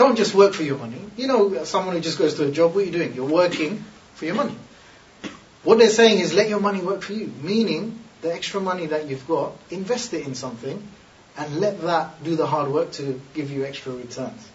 Don't 0.00 0.16
just 0.16 0.34
work 0.34 0.54
for 0.54 0.62
your 0.62 0.78
money. 0.78 0.96
You 1.18 1.26
know, 1.26 1.64
someone 1.64 1.94
who 1.94 2.00
just 2.00 2.16
goes 2.18 2.32
to 2.36 2.46
a 2.46 2.50
job, 2.50 2.74
what 2.74 2.84
are 2.84 2.86
you 2.86 2.90
doing? 2.90 3.12
You're 3.12 3.28
working 3.28 3.84
for 4.14 4.24
your 4.24 4.34
money. 4.34 4.56
What 5.62 5.76
they're 5.76 5.90
saying 5.90 6.20
is 6.20 6.32
let 6.32 6.48
your 6.48 6.58
money 6.58 6.80
work 6.80 7.02
for 7.02 7.12
you, 7.12 7.30
meaning 7.42 7.98
the 8.22 8.32
extra 8.32 8.62
money 8.62 8.86
that 8.86 9.08
you've 9.08 9.28
got, 9.28 9.52
invest 9.70 10.14
it 10.14 10.26
in 10.26 10.34
something 10.34 10.82
and 11.36 11.60
let 11.60 11.82
that 11.82 12.24
do 12.24 12.34
the 12.34 12.46
hard 12.46 12.70
work 12.72 12.92
to 12.92 13.20
give 13.34 13.50
you 13.50 13.66
extra 13.66 13.92
returns. 13.92 14.48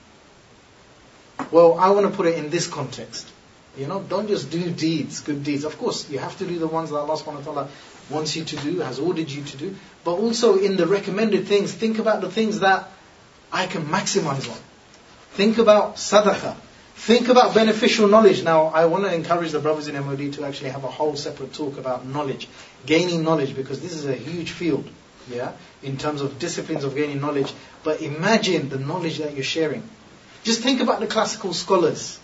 Well, 1.52 1.78
I 1.78 1.92
want 1.92 2.10
to 2.10 2.18
put 2.18 2.26
it 2.26 2.40
in 2.40 2.50
this 2.50 2.66
context. 2.66 3.32
You 3.78 3.86
know, 3.86 4.02
don't 4.02 4.28
just 4.28 4.50
do 4.50 4.72
deeds, 4.72 5.22
good 5.22 5.44
deeds. 5.44 5.64
Of 5.64 5.78
course, 5.78 6.10
you 6.10 6.18
have 6.18 6.36
to 6.40 6.48
do 6.48 6.58
the 6.58 6.66
ones 6.66 6.90
that 6.90 6.98
Allah 6.98 7.18
subhanahu 7.18 7.46
wa 7.46 7.54
ta'ala 7.54 7.70
wants 8.10 8.36
you 8.36 8.46
to 8.46 8.56
do, 8.56 8.80
has 8.80 8.98
ordered 8.98 9.30
you 9.30 9.44
to 9.44 9.58
do. 9.58 9.76
But 10.04 10.14
also 10.14 10.58
in 10.58 10.76
the 10.76 10.88
recommended 10.88 11.46
things, 11.46 11.72
think 11.72 12.00
about 12.00 12.22
the 12.22 12.32
things 12.32 12.62
that 12.62 12.90
I 13.52 13.68
can 13.68 13.86
maximize 13.86 14.50
on. 14.50 14.58
Think 15.36 15.58
about 15.58 15.96
sadaqah. 15.98 16.56
Think 16.96 17.28
about 17.28 17.54
beneficial 17.54 18.08
knowledge. 18.08 18.44
Now, 18.44 18.68
I 18.68 18.86
want 18.86 19.04
to 19.04 19.14
encourage 19.14 19.52
the 19.52 19.60
brothers 19.60 19.90
in 19.90 19.96
MOD 19.96 20.34
to 20.34 20.46
actually 20.46 20.70
have 20.70 20.86
a 20.86 20.90
whole 20.90 21.16
separate 21.18 21.54
talk 21.54 21.78
about 21.78 22.06
knowledge, 22.06 22.48
gaining 22.86 23.24
knowledge, 23.24 23.54
because 23.56 23.82
this 23.82 23.94
is 23.94 24.06
a 24.06 24.16
huge 24.16 24.52
field, 24.52 24.90
yeah, 25.30 25.52
in 25.84 25.98
terms 25.98 26.22
of 26.22 26.40
disciplines 26.40 26.86
of 26.86 26.96
gaining 26.96 27.20
knowledge. 27.20 27.54
But 27.84 28.02
imagine 28.02 28.70
the 28.70 28.80
knowledge 28.80 29.18
that 29.18 29.34
you're 29.34 29.44
sharing. 29.44 29.84
Just 30.44 30.62
think 30.62 30.80
about 30.80 31.02
the 31.02 31.08
classical 31.08 31.54
scholars. 31.54 32.18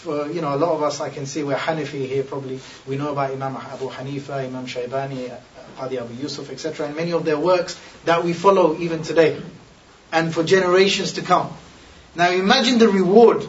for, 0.00 0.30
you 0.30 0.40
know, 0.40 0.54
a 0.54 0.56
lot 0.56 0.72
of 0.72 0.82
us, 0.82 1.00
I 1.00 1.10
can 1.10 1.26
see 1.26 1.42
we're 1.42 1.56
Hanafi 1.56 2.06
here 2.06 2.22
probably. 2.22 2.58
We 2.86 2.96
know 2.96 3.12
about 3.12 3.32
Imam 3.32 3.54
Abu 3.54 3.90
Hanifa, 3.90 4.46
Imam 4.46 4.66
Shaybani, 4.66 5.30
Qadi 5.76 6.00
Abu 6.00 6.14
Yusuf, 6.14 6.50
etc., 6.50 6.86
and 6.86 6.96
many 6.96 7.12
of 7.12 7.24
their 7.26 7.38
works 7.38 7.78
that 8.06 8.24
we 8.24 8.32
follow 8.32 8.78
even 8.78 9.02
today, 9.02 9.40
and 10.10 10.32
for 10.32 10.42
generations 10.42 11.12
to 11.12 11.22
come. 11.22 11.52
Now 12.14 12.30
imagine 12.30 12.78
the 12.78 12.88
reward 12.88 13.46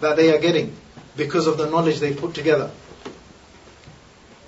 that 0.00 0.16
they 0.16 0.34
are 0.34 0.40
getting 0.40 0.76
because 1.16 1.46
of 1.46 1.56
the 1.58 1.68
knowledge 1.68 2.00
they 2.00 2.14
put 2.14 2.34
together. 2.34 2.70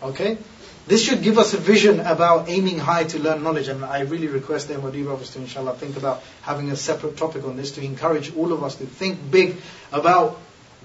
Okay? 0.02 0.38
This 0.86 1.02
should 1.02 1.22
give 1.22 1.36
us 1.36 1.52
a 1.52 1.56
vision 1.56 1.98
about 1.98 2.48
aiming 2.48 2.78
high 2.78 3.04
to 3.04 3.18
learn 3.18 3.42
knowledge, 3.42 3.66
and 3.66 3.84
I 3.84 4.02
really 4.02 4.28
request 4.28 4.68
the 4.68 4.78
MOD 4.78 5.02
brothers 5.02 5.30
to, 5.30 5.40
inshallah, 5.40 5.74
think 5.74 5.96
about 5.96 6.22
having 6.42 6.70
a 6.70 6.76
separate 6.76 7.16
topic 7.16 7.44
on 7.44 7.56
this 7.56 7.72
to 7.72 7.82
encourage 7.84 8.36
all 8.36 8.52
of 8.52 8.62
us 8.62 8.76
to 8.76 8.86
think 8.86 9.18
big 9.28 9.56
about 9.90 10.38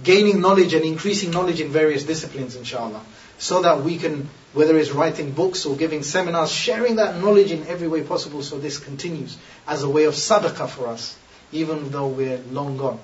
gaining 0.03 0.41
knowledge 0.41 0.73
and 0.73 0.83
increasing 0.83 1.29
knowledge 1.29 1.61
in 1.61 1.69
various 1.69 2.03
disciplines, 2.03 2.55
inshallah, 2.55 3.01
so 3.37 3.61
that 3.61 3.83
we 3.83 3.97
can, 3.97 4.27
whether 4.53 4.75
it's 4.75 4.89
writing 4.89 5.31
books 5.31 5.67
or 5.67 5.75
giving 5.75 6.01
seminars, 6.01 6.51
sharing 6.51 6.95
that 6.95 7.21
knowledge 7.21 7.51
in 7.51 7.67
every 7.67 7.87
way 7.87 8.01
possible 8.01 8.41
so 8.41 8.57
this 8.57 8.79
continues 8.79 9.37
as 9.67 9.83
a 9.83 9.89
way 9.89 10.05
of 10.05 10.15
sadaqah 10.15 10.67
for 10.67 10.87
us, 10.87 11.15
even 11.51 11.89
though 11.91 12.07
we're 12.07 12.39
long 12.51 12.77
gone. 12.77 12.99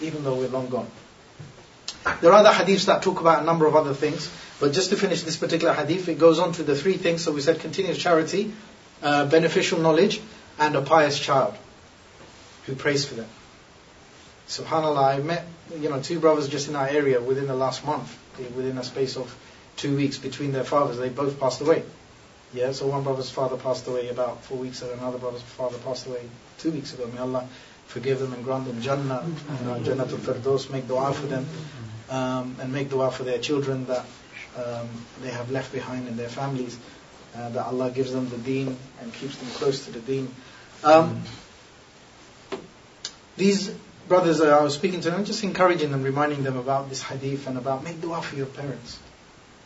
Even 0.00 0.24
though 0.24 0.36
we're 0.36 0.48
long 0.48 0.68
gone. 0.68 0.88
There 2.20 2.32
are 2.32 2.44
other 2.44 2.50
hadiths 2.50 2.86
that 2.86 3.02
talk 3.02 3.20
about 3.20 3.42
a 3.42 3.44
number 3.44 3.66
of 3.66 3.74
other 3.74 3.94
things. 3.94 4.30
But 4.60 4.72
just 4.72 4.90
to 4.90 4.96
finish 4.96 5.22
this 5.22 5.36
particular 5.36 5.74
hadith, 5.74 6.08
it 6.08 6.18
goes 6.18 6.38
on 6.38 6.52
to 6.52 6.62
the 6.62 6.74
three 6.74 6.96
things. 6.96 7.24
So 7.24 7.32
we 7.32 7.40
said 7.40 7.60
continuous 7.60 7.98
charity, 7.98 8.52
uh, 9.02 9.26
beneficial 9.26 9.80
knowledge, 9.80 10.20
and 10.58 10.76
a 10.76 10.82
pious 10.82 11.18
child 11.18 11.54
who 12.64 12.74
prays 12.74 13.04
for 13.04 13.14
them. 13.14 13.28
Subhanallah, 14.48 15.16
I 15.16 15.18
met 15.18 15.44
you 15.78 15.90
know 15.90 16.00
two 16.00 16.20
brothers 16.20 16.48
just 16.48 16.68
in 16.68 16.76
our 16.76 16.88
area 16.88 17.20
within 17.20 17.48
the 17.48 17.54
last 17.54 17.84
month, 17.84 18.16
within 18.54 18.78
a 18.78 18.84
space 18.84 19.16
of 19.16 19.36
two 19.76 19.96
weeks 19.96 20.16
between 20.16 20.52
their 20.52 20.64
fathers. 20.64 20.96
They 20.96 21.08
both 21.08 21.38
passed 21.38 21.60
away. 21.60 21.82
Yeah, 22.54 22.72
so 22.72 22.86
one 22.86 23.02
brother's 23.02 23.30
father 23.30 23.56
passed 23.56 23.86
away 23.88 24.08
about 24.08 24.44
four 24.44 24.56
weeks 24.56 24.80
ago, 24.80 24.92
another 24.92 25.18
brother's 25.18 25.42
father 25.42 25.76
passed 25.78 26.06
away 26.06 26.22
two 26.58 26.70
weeks 26.70 26.94
ago. 26.94 27.06
May 27.06 27.20
Allah 27.20 27.48
forgive 27.86 28.18
them 28.18 28.32
and 28.32 28.44
grant 28.44 28.66
them 28.66 28.80
Jannah, 28.80 29.24
you 29.24 29.66
know, 29.66 29.74
Jannatul 29.80 30.18
Firdaus, 30.18 30.70
make 30.70 30.88
dua 30.88 31.12
for 31.12 31.26
them, 31.26 31.46
um, 32.10 32.56
and 32.60 32.72
make 32.72 32.90
dua 32.90 33.10
for 33.10 33.22
their 33.22 33.38
children 33.38 33.86
that 33.86 34.04
um, 34.56 34.88
they 35.22 35.30
have 35.30 35.50
left 35.50 35.72
behind 35.72 36.08
in 36.08 36.16
their 36.16 36.28
families, 36.28 36.78
uh, 37.34 37.48
that 37.50 37.66
Allah 37.66 37.90
gives 37.90 38.12
them 38.12 38.28
the 38.28 38.38
deen 38.38 38.76
and 39.00 39.12
keeps 39.12 39.36
them 39.36 39.48
close 39.50 39.84
to 39.86 39.92
the 39.92 40.00
deen. 40.00 40.28
Um, 40.82 41.22
these 43.36 43.70
brothers, 44.08 44.40
I 44.40 44.62
was 44.62 44.74
speaking 44.74 45.00
to 45.02 45.14
I'm 45.14 45.24
just 45.24 45.44
encouraging 45.44 45.90
them, 45.90 46.02
reminding 46.02 46.42
them 46.42 46.56
about 46.56 46.88
this 46.88 47.02
hadith 47.02 47.46
and 47.46 47.58
about 47.58 47.84
make 47.84 48.00
dua 48.00 48.22
for 48.22 48.36
your 48.36 48.46
parents. 48.46 48.98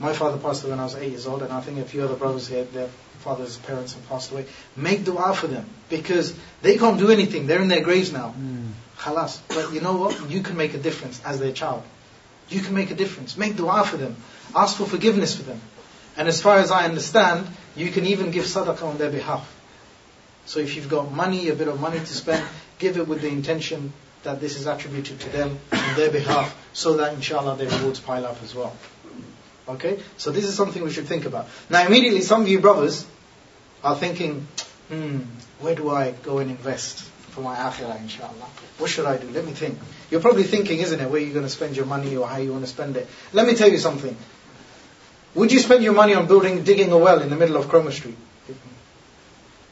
My 0.00 0.14
father 0.14 0.38
passed 0.38 0.62
away 0.62 0.70
when 0.70 0.80
I 0.80 0.84
was 0.84 0.96
eight 0.96 1.10
years 1.10 1.26
old, 1.26 1.42
and 1.42 1.52
I 1.52 1.60
think 1.60 1.78
a 1.78 1.84
few 1.84 2.02
other 2.02 2.16
brothers 2.16 2.48
here, 2.48 2.64
their 2.64 2.88
fathers' 3.18 3.58
parents 3.58 3.92
have 3.92 4.08
passed 4.08 4.32
away. 4.32 4.46
Make 4.74 5.04
dua 5.04 5.34
for 5.34 5.46
them 5.46 5.66
because 5.90 6.34
they 6.62 6.78
can't 6.78 6.98
do 6.98 7.10
anything. 7.10 7.46
They're 7.46 7.60
in 7.60 7.68
their 7.68 7.82
graves 7.82 8.10
now. 8.10 8.34
Mm. 8.38 8.70
Khalas. 8.98 9.40
But 9.48 9.74
you 9.74 9.82
know 9.82 9.96
what? 9.96 10.30
You 10.30 10.42
can 10.42 10.56
make 10.56 10.72
a 10.72 10.78
difference 10.78 11.20
as 11.24 11.38
their 11.38 11.52
child. 11.52 11.82
You 12.48 12.60
can 12.60 12.74
make 12.74 12.90
a 12.90 12.94
difference. 12.94 13.36
Make 13.36 13.56
dua 13.56 13.84
for 13.84 13.98
them. 13.98 14.16
Ask 14.56 14.78
for 14.78 14.86
forgiveness 14.86 15.36
for 15.36 15.42
them. 15.42 15.60
And 16.16 16.28
as 16.28 16.40
far 16.40 16.56
as 16.58 16.70
I 16.70 16.84
understand, 16.84 17.46
you 17.76 17.90
can 17.90 18.06
even 18.06 18.30
give 18.30 18.44
sadaqah 18.44 18.82
on 18.82 18.98
their 18.98 19.10
behalf. 19.10 19.56
So 20.46 20.60
if 20.60 20.76
you've 20.76 20.88
got 20.88 21.12
money, 21.12 21.48
a 21.48 21.54
bit 21.54 21.68
of 21.68 21.78
money 21.78 21.98
to 21.98 22.06
spend, 22.06 22.44
give 22.78 22.96
it 22.96 23.06
with 23.06 23.20
the 23.20 23.28
intention 23.28 23.92
that 24.22 24.40
this 24.40 24.58
is 24.58 24.66
attributed 24.66 25.20
to 25.20 25.28
them 25.30 25.58
on 25.72 25.96
their 25.96 26.10
behalf, 26.10 26.56
so 26.72 26.96
that 26.96 27.14
inshallah 27.14 27.56
their 27.56 27.68
rewards 27.68 28.00
pile 28.00 28.26
up 28.26 28.42
as 28.42 28.54
well. 28.54 28.76
Okay? 29.70 30.00
So 30.16 30.30
this 30.30 30.44
is 30.44 30.54
something 30.54 30.82
we 30.82 30.90
should 30.90 31.06
think 31.06 31.24
about. 31.24 31.48
Now 31.68 31.86
immediately 31.86 32.22
some 32.22 32.42
of 32.42 32.48
you 32.48 32.60
brothers 32.60 33.06
are 33.82 33.96
thinking, 33.96 34.46
hmm, 34.88 35.20
where 35.60 35.74
do 35.74 35.90
I 35.90 36.12
go 36.12 36.38
and 36.38 36.50
invest? 36.50 37.10
for 37.30 37.40
my 37.42 37.56
akhirah, 37.56 37.98
inshallah. 38.00 38.48
What 38.78 38.90
should 38.90 39.06
I 39.06 39.16
do? 39.16 39.28
Let 39.30 39.46
me 39.46 39.52
think. 39.52 39.78
You're 40.10 40.20
probably 40.20 40.42
thinking, 40.42 40.80
isn't 40.80 41.00
it, 41.00 41.08
where 41.08 41.20
you're 41.20 41.32
going 41.32 41.46
to 41.46 41.50
spend 41.50 41.76
your 41.76 41.86
money 41.86 42.16
or 42.16 42.26
how 42.26 42.36
you 42.38 42.52
want 42.52 42.64
to 42.64 42.70
spend 42.70 42.96
it. 42.96 43.08
Let 43.32 43.46
me 43.46 43.54
tell 43.54 43.68
you 43.68 43.78
something. 43.78 44.16
Would 45.34 45.52
you 45.52 45.60
spend 45.60 45.84
your 45.84 45.94
money 45.94 46.14
on 46.14 46.26
building, 46.26 46.64
digging 46.64 46.90
a 46.90 46.98
well 46.98 47.22
in 47.22 47.30
the 47.30 47.36
middle 47.36 47.56
of 47.56 47.68
Cromer 47.68 47.92
Street? 47.92 48.16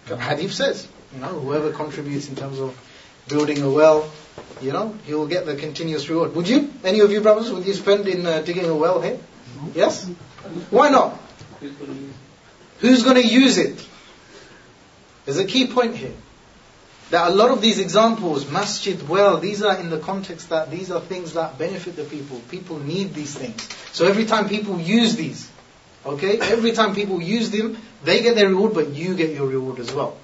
Hadith 0.07 0.55
says, 0.55 0.89
you 1.13 1.21
know, 1.21 1.29
whoever 1.29 1.73
contributes 1.73 2.29
in 2.29 2.37
terms 2.37 2.59
of 2.61 2.79
building 3.29 3.61
a 3.61 3.69
well, 3.69 4.11
you 4.63 4.73
know, 4.73 4.97
he 5.05 5.13
will 5.15 5.27
get 5.27 5.45
the 5.45 5.57
continuous 5.57 6.09
reward. 6.09 6.35
Would 6.35 6.49
you? 6.49 6.73
Any 6.85 7.01
of 7.01 7.11
you 7.11 7.21
brothers, 7.21 7.53
would 7.53 7.67
you 7.67 7.75
spend 7.75 8.09
in 8.09 8.25
uh, 8.25 8.41
digging 8.41 8.65
a 8.65 8.75
well 8.75 9.03
here? 9.03 9.19
Yes? 9.75 10.07
Why 10.71 10.89
not? 10.89 11.19
Who's 12.81 13.03
going 13.03 13.17
to 13.17 13.27
use 13.27 13.59
it? 13.59 13.87
There's 15.25 15.39
a 15.39 15.45
key 15.45 15.67
point 15.67 15.97
here 15.97 16.15
that 17.11 17.29
a 17.31 17.35
lot 17.35 17.51
of 17.51 17.61
these 17.61 17.79
examples, 17.79 18.51
masjid, 18.51 19.09
well, 19.09 19.39
these 19.39 19.63
are 19.63 19.79
in 19.79 19.91
the 19.91 19.99
context 19.99 20.51
that 20.51 20.71
these 20.71 20.91
are 20.91 21.01
things 21.01 21.33
that 21.35 21.59
benefit 21.59 21.97
the 21.97 22.05
people. 22.05 22.41
People 22.51 22.79
need 22.79 23.15
these 23.15 23.35
things. 23.35 23.69
So 23.93 24.07
every 24.07 24.27
time 24.27 24.49
people 24.49 24.79
use 24.79 25.17
these, 25.17 25.51
okay, 26.05 26.39
every 26.39 26.73
time 26.73 26.95
people 26.95 27.21
use 27.21 27.51
them, 27.51 27.79
they 28.05 28.23
get 28.23 28.37
their 28.37 28.49
reward, 28.49 28.75
but 28.75 28.91
you 28.91 29.15
get 29.15 29.31
your 29.31 29.47
reward 29.47 29.81
as 29.81 29.93
well. 29.93 30.17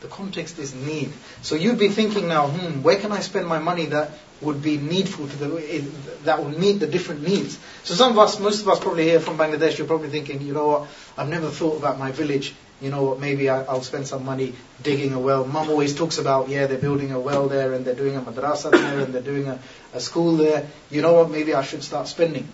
The 0.00 0.08
context 0.08 0.58
is 0.58 0.74
need. 0.74 1.12
So 1.42 1.54
you'd 1.54 1.78
be 1.78 1.88
thinking 1.88 2.28
now, 2.28 2.48
hmm, 2.48 2.82
where 2.82 2.96
can 2.96 3.10
I 3.10 3.20
spend 3.20 3.46
my 3.46 3.58
money 3.58 3.86
that 3.86 4.10
would 4.40 4.62
be 4.62 4.76
needful 4.76 5.26
to 5.26 5.36
the, 5.36 5.84
that 6.22 6.44
would 6.44 6.56
meet 6.56 6.78
the 6.78 6.86
different 6.86 7.26
needs. 7.26 7.58
So 7.82 7.94
some 7.94 8.12
of 8.12 8.18
us, 8.18 8.38
most 8.38 8.60
of 8.62 8.68
us 8.68 8.78
probably 8.78 9.04
here 9.04 9.18
from 9.18 9.36
Bangladesh, 9.36 9.78
you're 9.78 9.88
probably 9.88 10.10
thinking, 10.10 10.42
you 10.42 10.54
know 10.54 10.68
what, 10.68 10.88
I've 11.16 11.28
never 11.28 11.50
thought 11.50 11.76
about 11.76 11.98
my 11.98 12.12
village 12.12 12.54
you 12.80 12.90
know 12.90 13.02
what, 13.02 13.18
maybe 13.18 13.48
I, 13.48 13.72
will 13.72 13.82
spend 13.82 14.06
some 14.06 14.24
money 14.24 14.54
digging 14.82 15.12
a 15.12 15.18
well. 15.18 15.44
Mum 15.44 15.68
always 15.68 15.94
talks 15.96 16.18
about, 16.18 16.48
yeah, 16.48 16.66
they're 16.66 16.78
building 16.78 17.10
a 17.10 17.18
well 17.18 17.48
there 17.48 17.72
and 17.72 17.84
they're 17.84 17.94
doing 17.94 18.16
a 18.16 18.20
madrasa 18.20 18.70
there 18.70 19.00
and 19.00 19.12
they're 19.12 19.22
doing 19.22 19.48
a, 19.48 19.58
a 19.94 20.00
school 20.00 20.36
there. 20.36 20.68
You 20.90 21.02
know 21.02 21.14
what, 21.14 21.30
maybe 21.30 21.54
I 21.54 21.62
should 21.62 21.82
start 21.82 22.06
spending 22.06 22.46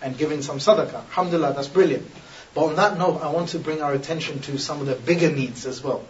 and 0.00 0.16
giving 0.16 0.42
some 0.42 0.58
sadaqah. 0.58 0.94
Alhamdulillah, 0.94 1.54
that's 1.54 1.68
brilliant. 1.68 2.08
But 2.54 2.66
on 2.66 2.76
that 2.76 2.98
note, 2.98 3.20
I 3.20 3.30
want 3.30 3.48
to 3.50 3.58
bring 3.58 3.82
our 3.82 3.92
attention 3.92 4.40
to 4.42 4.58
some 4.58 4.80
of 4.80 4.86
the 4.86 4.94
bigger 4.94 5.30
needs 5.30 5.66
as 5.66 5.82
well. 5.82 6.04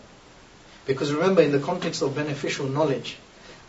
Because 0.89 1.13
remember, 1.13 1.43
in 1.43 1.53
the 1.53 1.59
context 1.59 2.01
of 2.01 2.15
beneficial 2.15 2.67
knowledge, 2.67 3.19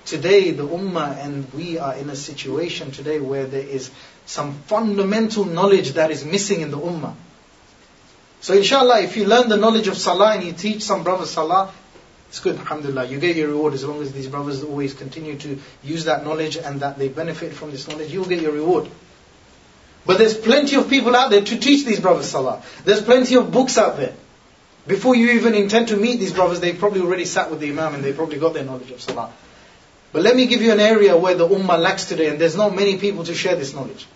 today 0.05 0.51
the 0.51 0.65
ummah 0.65 1.17
and 1.17 1.53
we 1.53 1.77
are 1.77 1.93
in 1.95 2.09
a 2.09 2.15
situation 2.15 2.91
today 2.91 3.19
where 3.19 3.45
there 3.45 3.61
is 3.61 3.91
some 4.25 4.53
fundamental 4.67 5.43
knowledge 5.43 5.91
that 5.93 6.11
is 6.11 6.23
missing 6.23 6.61
in 6.61 6.71
the 6.71 6.77
ummah. 6.77 7.13
So 8.39 8.53
inshallah, 8.53 9.01
if 9.01 9.17
you 9.17 9.25
learn 9.25 9.49
the 9.49 9.57
knowledge 9.57 9.89
of 9.89 9.97
salah 9.97 10.35
and 10.35 10.45
you 10.45 10.53
teach 10.53 10.81
some 10.81 11.03
brothers 11.03 11.31
salah, 11.31 11.73
it's 12.29 12.39
good, 12.39 12.57
alhamdulillah. 12.57 13.07
You 13.07 13.19
get 13.19 13.35
your 13.35 13.49
reward 13.49 13.73
as 13.73 13.83
long 13.83 14.01
as 14.01 14.13
these 14.13 14.27
brothers 14.27 14.63
always 14.63 14.93
continue 14.93 15.37
to 15.39 15.59
use 15.83 16.05
that 16.05 16.23
knowledge 16.23 16.55
and 16.55 16.79
that 16.79 16.97
they 16.97 17.09
benefit 17.09 17.51
from 17.51 17.71
this 17.71 17.85
knowledge, 17.89 18.13
you'll 18.13 18.23
get 18.23 18.41
your 18.41 18.53
reward. 18.53 18.87
But 20.05 20.19
there's 20.19 20.37
plenty 20.37 20.77
of 20.77 20.89
people 20.89 21.17
out 21.17 21.31
there 21.31 21.41
to 21.41 21.59
teach 21.59 21.85
these 21.85 21.99
brothers 21.99 22.29
salah. 22.29 22.63
There's 22.85 23.01
plenty 23.01 23.35
of 23.35 23.51
books 23.51 23.77
out 23.77 23.97
there. 23.97 24.13
Before 24.89 25.13
you 25.15 25.29
even 25.33 25.53
intend 25.53 25.89
to 25.89 25.97
meet 25.97 26.19
these 26.19 26.33
brothers, 26.33 26.61
they 26.61 26.73
probably 26.73 27.01
already 27.01 27.25
sat 27.25 27.51
with 27.51 27.59
the 27.59 27.69
imam 27.69 27.93
and 27.93 28.03
they 28.03 28.11
probably 28.11 28.39
got 28.39 28.55
their 28.55 28.63
knowledge 28.63 28.89
of 28.89 28.99
salah. 28.99 29.31
But 30.11 30.23
let 30.23 30.35
me 30.35 30.47
give 30.47 30.63
you 30.63 30.71
an 30.71 30.79
area 30.79 31.15
where 31.15 31.35
the 31.35 31.47
ummah 31.47 31.77
lacks 31.77 32.05
today 32.05 32.29
and 32.29 32.41
there's 32.41 32.55
not 32.55 32.75
many 32.75 32.97
people 32.97 33.23
to 33.25 33.35
share 33.35 33.55
this 33.55 33.75
knowledge. 33.75 34.07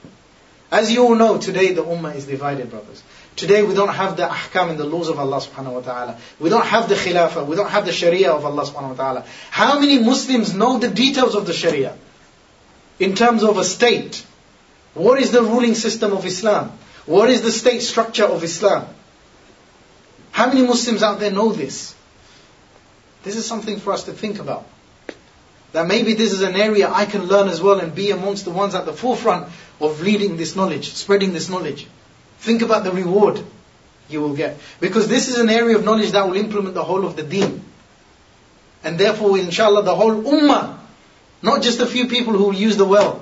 As 0.72 0.92
you 0.92 1.04
all 1.04 1.14
know, 1.14 1.38
today 1.38 1.74
the 1.74 1.84
ummah 1.84 2.16
is 2.16 2.26
divided, 2.26 2.72
brothers. 2.72 3.04
Today 3.36 3.62
we 3.62 3.76
don't 3.76 3.94
have 3.94 4.18
the 4.18 4.24
ahkam 4.24 4.72
and 4.72 4.80
the 4.80 4.86
laws 4.86 5.10
of 5.10 5.20
Allah 5.20 5.38
subhanahu 5.42 5.74
wa 5.74 5.82
ta'ala. 5.82 6.18
We 6.40 6.50
don't 6.50 6.66
have 6.66 6.90
the 6.90 6.96
khilafah. 6.96 7.46
We 7.46 7.56
don't 7.56 7.70
have 7.70 7.86
the 7.86 7.92
sharia 7.92 8.32
of 8.32 8.44
Allah 8.44 8.66
subhanahu 8.66 8.98
wa 8.98 9.04
ta'ala. 9.04 9.26
How 9.52 9.80
many 9.80 10.00
Muslims 10.00 10.56
know 10.56 10.80
the 10.80 10.90
details 10.90 11.36
of 11.36 11.46
the 11.46 11.54
sharia? 11.54 11.96
In 13.00 13.14
terms 13.14 13.44
of 13.44 13.60
a 13.60 13.64
state. 13.64 14.26
What 14.96 15.20
is 15.20 15.30
the 15.30 15.44
ruling 15.44 15.76
system 15.76 16.14
of 16.14 16.26
Islam? 16.26 16.72
What 17.06 17.30
is 17.30 17.44
the 17.44 17.52
state 17.52 17.84
structure 17.84 18.26
of 18.26 18.44
Islam? 18.44 18.88
How 20.34 20.48
many 20.48 20.64
Muslims 20.64 21.04
out 21.04 21.20
there 21.20 21.32
know 21.32 21.52
this? 21.52 21.94
This 23.24 23.36
is 23.36 23.46
something 23.46 23.80
for 23.80 23.94
us 23.94 24.06
to 24.06 24.14
think 24.14 24.40
about. 24.40 24.68
That 25.74 25.88
maybe 25.88 26.16
this 26.16 26.34
is 26.34 26.42
an 26.42 26.56
area 26.56 26.90
I 26.92 27.06
can 27.06 27.28
learn 27.28 27.50
as 27.50 27.62
well 27.62 27.80
and 27.80 27.94
be 27.94 28.10
amongst 28.10 28.44
the 28.44 28.52
ones 28.52 28.74
at 28.74 28.88
the 28.88 28.94
forefront 28.94 29.48
of 29.80 30.02
leading 30.02 30.36
this 30.36 30.56
knowledge, 30.56 30.94
spreading 30.94 31.34
this 31.34 31.50
knowledge. 31.50 31.86
Think 32.40 32.64
about 32.64 32.84
the 32.84 32.92
reward 32.92 33.44
you 34.10 34.22
will 34.22 34.36
get. 34.36 34.58
Because 34.80 35.08
this 35.08 35.30
is 35.30 35.38
an 35.38 35.52
area 35.52 35.78
of 35.78 35.86
knowledge 35.86 36.12
that 36.12 36.28
will 36.28 36.36
implement 36.36 36.74
the 36.74 36.84
whole 36.84 37.06
of 37.06 37.16
the 37.16 37.24
deen. 37.24 37.64
And 38.84 39.00
therefore, 39.00 39.38
inshallah, 39.38 39.84
the 39.84 39.96
whole 39.96 40.16
ummah, 40.16 40.80
not 41.44 41.62
just 41.62 41.80
a 41.80 41.86
few 41.86 42.08
people 42.08 42.34
who 42.34 42.46
will 42.46 42.56
use 42.56 42.76
the 42.76 42.86
well, 42.86 43.22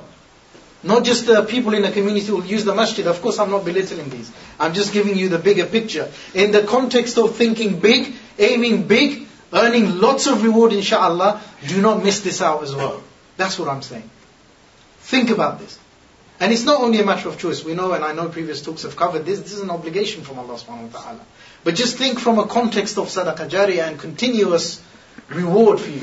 not 0.83 1.03
just 1.03 1.27
the 1.27 1.43
people 1.43 1.73
in 1.73 1.83
the 1.83 1.91
community 1.91 2.25
who 2.25 2.37
will 2.37 2.45
use 2.45 2.65
the 2.65 2.73
masjid. 2.73 3.05
Of 3.07 3.21
course, 3.21 3.37
I'm 3.39 3.51
not 3.51 3.63
belittling 3.63 4.09
these. 4.09 4.31
I'm 4.59 4.73
just 4.73 4.93
giving 4.93 5.15
you 5.15 5.29
the 5.29 5.37
bigger 5.37 5.65
picture. 5.65 6.11
In 6.33 6.51
the 6.51 6.63
context 6.63 7.17
of 7.17 7.35
thinking 7.35 7.79
big, 7.79 8.13
aiming 8.39 8.87
big, 8.87 9.27
earning 9.53 9.99
lots 9.99 10.27
of 10.27 10.43
reward, 10.43 10.73
inshallah, 10.73 11.41
do 11.67 11.81
not 11.81 12.03
miss 12.03 12.21
this 12.21 12.41
out 12.41 12.63
as 12.63 12.73
well. 12.73 13.03
That's 13.37 13.59
what 13.59 13.67
I'm 13.67 13.81
saying. 13.81 14.09
Think 15.01 15.29
about 15.29 15.59
this. 15.59 15.77
And 16.39 16.51
it's 16.51 16.63
not 16.63 16.81
only 16.81 16.99
a 16.99 17.05
matter 17.05 17.29
of 17.29 17.37
choice. 17.37 17.63
We 17.63 17.75
know, 17.75 17.93
and 17.93 18.03
I 18.03 18.13
know 18.13 18.27
previous 18.29 18.63
talks 18.63 18.81
have 18.81 18.95
covered 18.95 19.25
this, 19.25 19.39
this 19.39 19.53
is 19.53 19.61
an 19.61 19.69
obligation 19.69 20.23
from 20.23 20.39
Allah 20.39 20.55
subhanahu 20.55 20.91
wa 20.91 20.99
ta'ala. 20.99 21.19
But 21.63 21.75
just 21.75 21.97
think 21.97 22.19
from 22.19 22.39
a 22.39 22.47
context 22.47 22.97
of 22.97 23.07
sadaqah 23.07 23.47
jariyah 23.47 23.87
and 23.87 23.99
continuous 23.99 24.81
reward 25.29 25.79
for 25.79 25.91
you. 25.91 26.01